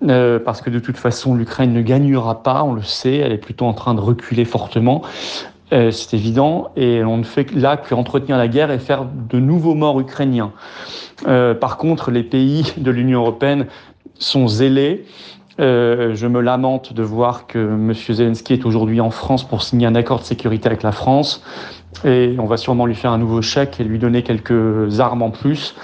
[0.08, 3.40] euh, parce que de toute façon l'Ukraine ne gagnera pas, on le sait, elle est
[3.40, 5.02] plutôt en train de reculer fortement.
[5.72, 9.76] Euh, c'est évident, et on ne fait là qu'entretenir la guerre et faire de nouveaux
[9.76, 10.52] morts ukrainiens.
[11.28, 13.68] Euh, par contre, les pays de l'Union européenne
[14.18, 15.06] sont zélés.
[15.60, 17.94] Euh, je me lamente de voir que M.
[17.94, 21.44] Zelensky est aujourd'hui en France pour signer un accord de sécurité avec la France.
[22.06, 25.32] Et on va sûrement lui faire un nouveau chèque et lui donner quelques armes en
[25.32, 25.76] plus.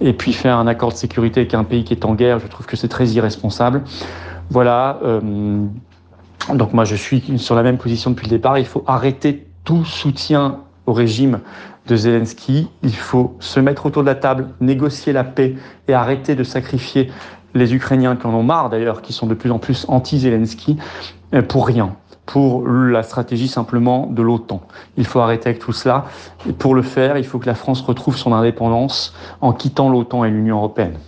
[0.00, 2.46] Et puis faire un accord de sécurité avec un pays qui est en guerre, je
[2.46, 3.82] trouve que c'est très irresponsable.
[4.50, 5.00] Voilà.
[5.02, 5.20] Euh,
[6.54, 8.58] donc moi, je suis sur la même position depuis le départ.
[8.58, 11.40] Il faut arrêter tout soutien au régime
[11.86, 12.68] de Zelensky.
[12.82, 15.56] Il faut se mettre autour de la table, négocier la paix
[15.88, 17.10] et arrêter de sacrifier
[17.54, 20.76] les Ukrainiens qui en ont marre d'ailleurs, qui sont de plus en plus anti-Zelensky,
[21.34, 24.60] euh, pour rien pour la stratégie simplement de l'OTAN.
[24.96, 26.06] Il faut arrêter avec tout cela.
[26.48, 30.24] Et pour le faire, il faut que la France retrouve son indépendance en quittant l'OTAN
[30.24, 30.98] et l'Union européenne.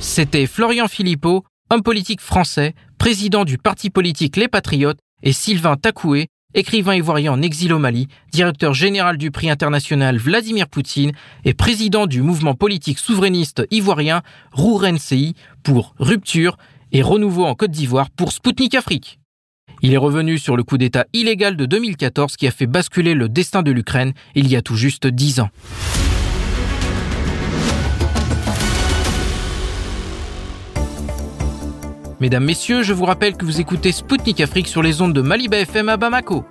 [0.00, 6.28] C'était Florian Philippot, homme politique français, président du parti politique Les Patriotes, et Sylvain Takoué,
[6.54, 11.12] écrivain ivoirien en exil au Mali, directeur général du prix international Vladimir Poutine
[11.44, 16.56] et président du mouvement politique souverainiste ivoirien RURNCI pour Rupture
[16.92, 19.18] et renouveau en Côte d'Ivoire pour Spoutnik Afrique.
[19.82, 23.28] Il est revenu sur le coup d'État illégal de 2014 qui a fait basculer le
[23.28, 25.50] destin de l'Ukraine il y a tout juste dix ans.
[32.20, 35.58] Mesdames, Messieurs, je vous rappelle que vous écoutez Spoutnik Afrique sur les ondes de Maliba
[35.58, 36.44] FM à Bamako.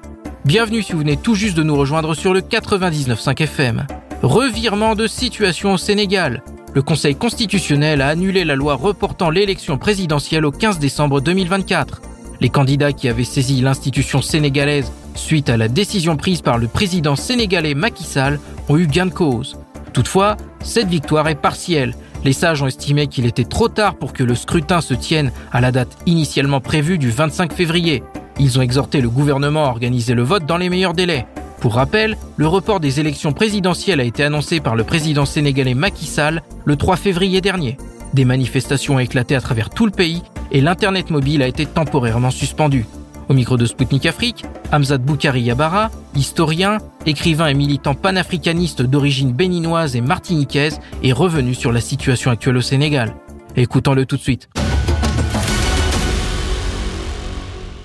[0.46, 3.86] Bienvenue si vous venez tout juste de nous rejoindre sur le 99.5 FM.
[4.24, 6.42] Revirement de situation au Sénégal
[6.78, 12.04] le Conseil constitutionnel a annulé la loi reportant l'élection présidentielle au 15 décembre 2024.
[12.40, 17.16] Les candidats qui avaient saisi l'institution sénégalaise suite à la décision prise par le président
[17.16, 18.40] sénégalais Macky Sall
[18.70, 19.58] ont eu gain de cause.
[19.92, 21.96] Toutefois, cette victoire est partielle.
[22.24, 25.62] Les sages ont estimé qu'il était trop tard pour que le scrutin se tienne à
[25.62, 28.04] la date initialement prévue du 25 février.
[28.40, 31.26] Ils ont exhorté le gouvernement à organiser le vote dans les meilleurs délais.
[31.60, 36.06] Pour rappel, le report des élections présidentielles a été annoncé par le président sénégalais Macky
[36.06, 37.78] Sall le 3 février dernier.
[38.14, 42.32] Des manifestations ont éclaté à travers tout le pays et l'Internet mobile a été temporairement
[42.32, 42.86] suspendu.
[43.30, 49.98] Au micro de Spoutnik Afrique, Hamzat Boukari Yabara, historien, écrivain et militant panafricaniste d'origine béninoise
[49.98, 53.16] et martiniquaise, est revenu sur la situation actuelle au Sénégal.
[53.58, 54.48] Écoutons-le tout de suite.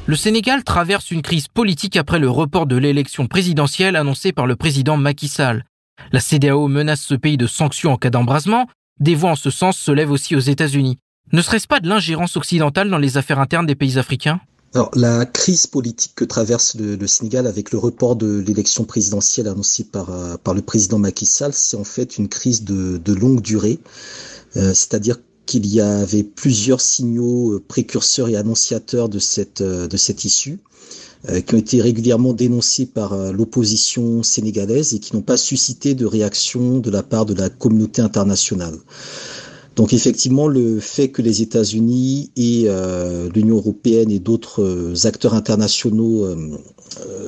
[0.07, 4.55] Le Sénégal traverse une crise politique après le report de l'élection présidentielle annoncée par le
[4.55, 5.65] président Macky Sall.
[6.13, 8.69] La CDAO menace ce pays de sanctions en cas d'embrasement.
[9.01, 10.99] Des voix en ce sens se lèvent aussi aux États-Unis.
[11.33, 14.41] Ne serait-ce pas de l'ingérence occidentale dans les affaires internes des pays africains?
[14.75, 19.85] Alors, la crise politique que traverse le, Sénégal avec le report de l'élection présidentielle annoncée
[19.85, 23.43] par, euh, par le président Macky Sall, c'est en fait une crise de, de longue
[23.43, 23.81] durée.
[24.57, 30.25] Euh, c'est-à-dire qu'il y avait plusieurs signaux euh, précurseurs et annonciateurs de cette, de cette
[30.25, 30.59] issue
[31.47, 36.81] qui ont été régulièrement dénoncés par l'opposition sénégalaise et qui n'ont pas suscité de réaction
[36.81, 38.77] de la part de la communauté internationale.
[39.77, 45.35] Donc effectivement, le fait que les États-Unis et euh, l'Union européenne et d'autres euh, acteurs
[45.35, 46.59] internationaux euh,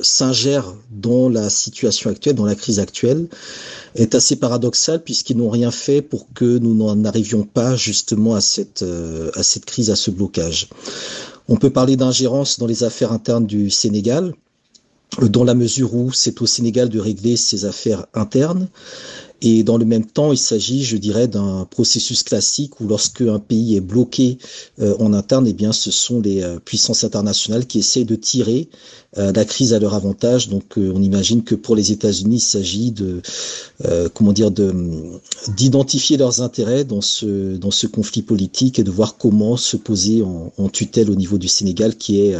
[0.03, 3.27] s'ingèrent dans la situation actuelle, dans la crise actuelle,
[3.95, 8.41] est assez paradoxal puisqu'ils n'ont rien fait pour que nous n'en arrivions pas justement à
[8.41, 8.85] cette,
[9.35, 10.69] à cette crise, à ce blocage.
[11.47, 14.33] On peut parler d'ingérence dans les affaires internes du Sénégal,
[15.21, 18.67] dans la mesure où c'est au Sénégal de régler ses affaires internes.
[19.41, 23.39] Et dans le même temps, il s'agit, je dirais, d'un processus classique où lorsque un
[23.39, 24.37] pays est bloqué
[24.79, 28.69] euh, en interne, eh bien, ce sont les euh, puissances internationales qui essaient de tirer
[29.17, 30.47] euh, la crise à leur avantage.
[30.47, 33.21] Donc, on imagine que pour les États-Unis, il s'agit de,
[34.13, 34.73] comment dire, de
[35.55, 40.21] d'identifier leurs intérêts dans ce dans ce conflit politique et de voir comment se poser
[40.21, 42.35] en, en tutelle au niveau du Sénégal, qui est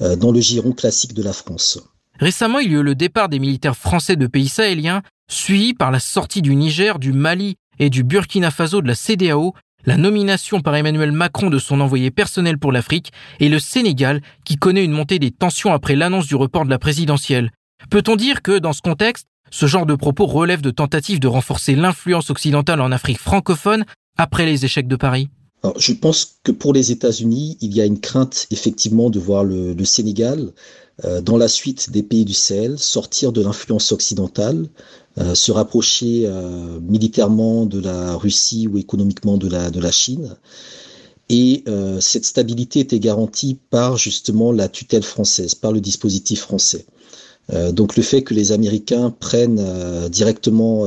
[0.00, 1.78] dans le giron classique de la France.
[2.22, 5.90] Récemment, il y a eu le départ des militaires français de pays sahéliens suivi par
[5.90, 9.54] la sortie du Niger, du Mali et du Burkina Faso de la CDAO,
[9.86, 13.10] la nomination par Emmanuel Macron de son envoyé personnel pour l'Afrique
[13.40, 16.78] et le Sénégal qui connaît une montée des tensions après l'annonce du report de la
[16.78, 17.50] présidentielle.
[17.90, 21.74] Peut-on dire que, dans ce contexte, ce genre de propos relève de tentatives de renforcer
[21.74, 23.84] l'influence occidentale en Afrique francophone
[24.16, 25.28] après les échecs de Paris?
[25.78, 29.76] Je pense que pour les États-Unis, il y a une crainte effectivement de voir le,
[29.84, 30.52] Sénégal
[31.22, 34.68] dans la suite des pays du Sahel sortir de l'influence occidentale,
[35.18, 40.36] euh, se rapprocher euh, militairement de la Russie ou économiquement de la, Chine.
[41.28, 46.86] Et euh, cette stabilité était garantie par justement la tutelle française, par le dispositif français.
[47.72, 49.62] Donc le fait que les Américains prennent
[50.08, 50.86] directement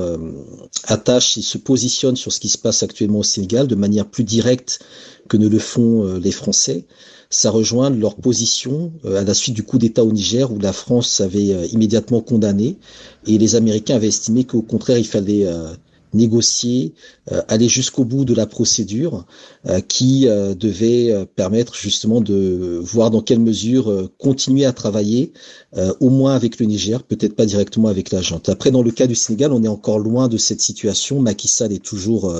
[0.86, 4.24] attache et se positionnent sur ce qui se passe actuellement au Sénégal de manière plus
[4.24, 4.80] directe
[5.28, 6.86] que ne le font les Français,
[7.30, 10.74] ça rejoint leur position euh, à la suite du coup d'État au Niger où la
[10.74, 12.78] France avait euh, immédiatement condamné
[13.28, 15.74] et les Américains avaient estimé qu'au contraire il fallait euh,
[16.16, 16.94] négocier,
[17.48, 19.26] aller jusqu'au bout de la procédure
[19.88, 25.34] qui devait permettre justement de voir dans quelle mesure continuer à travailler,
[26.00, 28.50] au moins avec le Niger, peut-être pas directement avec la junte.
[28.50, 31.20] Après, dans le cas du Sénégal, on est encore loin de cette situation.
[31.20, 32.34] Macky Sall est toujours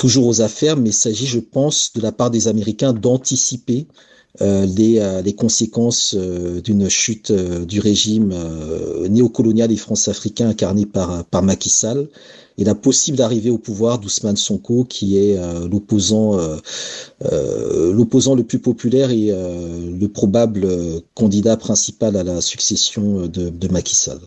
[0.00, 3.86] toujours aux affaires, mais il s'agit, je pense, de la part des Américains d'anticiper
[4.40, 8.32] euh, les, euh, les, conséquences euh, d'une chute du régime
[9.08, 12.08] néocolonial et france-africain incarné par, par Macky Sall
[12.60, 15.36] et la possible arrivée au pouvoir d'Ousmane Sonko, qui est
[15.68, 16.38] l'opposant
[17.20, 20.68] l'opposant le plus populaire et le probable
[21.14, 24.20] candidat principal à la succession de, de Macky Sall.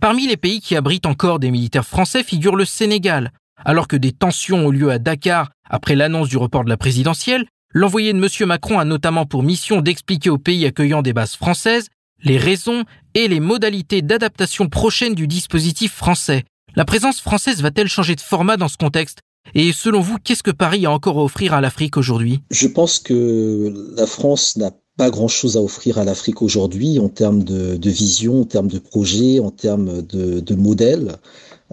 [0.00, 3.32] Parmi les pays qui abritent encore des militaires français figure le Sénégal,
[3.64, 7.44] alors que des tensions ont lieu à Dakar après l'annonce du report de la présidentielle,
[7.74, 8.48] l'envoyé de M.
[8.48, 11.88] Macron a notamment pour mission d'expliquer aux pays accueillant des bases françaises
[12.22, 12.84] les raisons
[13.14, 16.44] et les modalités d'adaptation prochaine du dispositif français.
[16.76, 19.18] La présence française va-t-elle changer de format dans ce contexte?
[19.54, 22.40] Et selon vous, qu'est-ce que Paris a encore à offrir à l'Afrique aujourd'hui?
[22.50, 27.42] Je pense que la France n'a pas grand-chose à offrir à l'Afrique aujourd'hui en termes
[27.42, 31.16] de, vision, en termes de projet, en termes de, de modèle.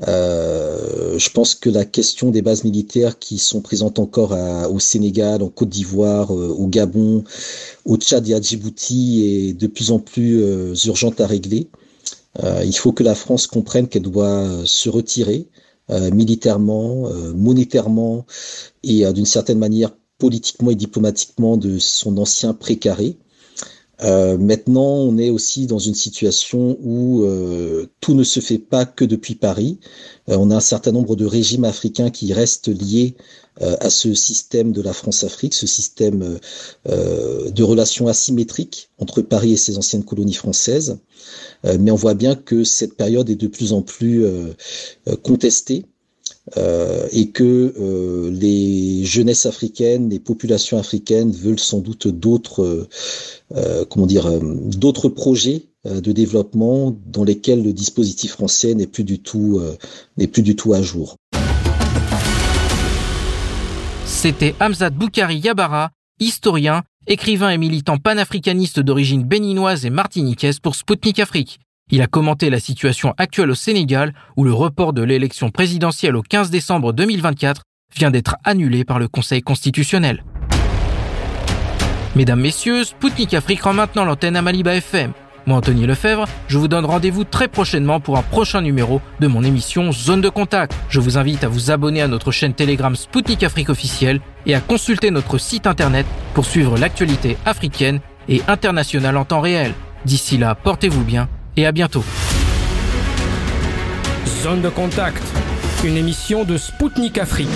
[0.07, 4.35] Euh, je pense que la question des bases militaires qui sont présentes encore
[4.71, 7.23] au Sénégal, en Côte d'Ivoire, euh, au Gabon,
[7.85, 11.67] au Tchad et à Djibouti est de plus en plus euh, urgente à régler.
[12.43, 15.47] Il faut que la France comprenne qu'elle doit se retirer
[15.89, 18.25] militairement, monétairement
[18.83, 23.17] et d'une certaine manière politiquement et diplomatiquement de son ancien précaré.
[24.03, 28.85] Euh, maintenant, on est aussi dans une situation où euh, tout ne se fait pas
[28.85, 29.79] que depuis Paris.
[30.29, 33.15] Euh, on a un certain nombre de régimes africains qui restent liés
[33.59, 36.37] à ce système de la France-Afrique, ce système
[36.85, 40.99] de relations asymétriques entre Paris et ses anciennes colonies françaises.
[41.63, 44.27] mais on voit bien que cette période est de plus en plus
[45.23, 45.87] contestée
[46.55, 52.87] euh, et que euh, les jeunesses africaines, les populations africaines veulent sans doute d'autres,
[53.53, 59.61] euh, projets de développement dans lesquels le dispositif français n'est plus du tout,
[60.73, 61.15] à jour.
[64.05, 71.19] C'était Hamzat Boukari Yabara, historien, écrivain et militant panafricaniste d'origine béninoise et martiniquaise pour Sputnik
[71.19, 71.59] Afrique.
[71.89, 76.21] Il a commenté la situation actuelle au Sénégal où le report de l'élection présidentielle au
[76.21, 77.61] 15 décembre 2024
[77.95, 80.25] vient d'être annulé par le Conseil constitutionnel.
[82.17, 85.13] Mesdames, Messieurs, Spoutnik Afrique rend maintenant l'antenne à Maliba FM.
[85.45, 89.41] Moi, Anthony Lefebvre, je vous donne rendez-vous très prochainement pour un prochain numéro de mon
[89.43, 90.75] émission Zone de Contact.
[90.89, 94.59] Je vous invite à vous abonner à notre chaîne Telegram Spoutnik Afrique officielle et à
[94.59, 99.73] consulter notre site internet pour suivre l'actualité africaine et internationale en temps réel.
[100.03, 102.05] D'ici là, portez-vous bien et à bientôt.
[104.43, 105.23] Zone de Contact,
[105.83, 107.49] une émission de Spoutnik Afrique.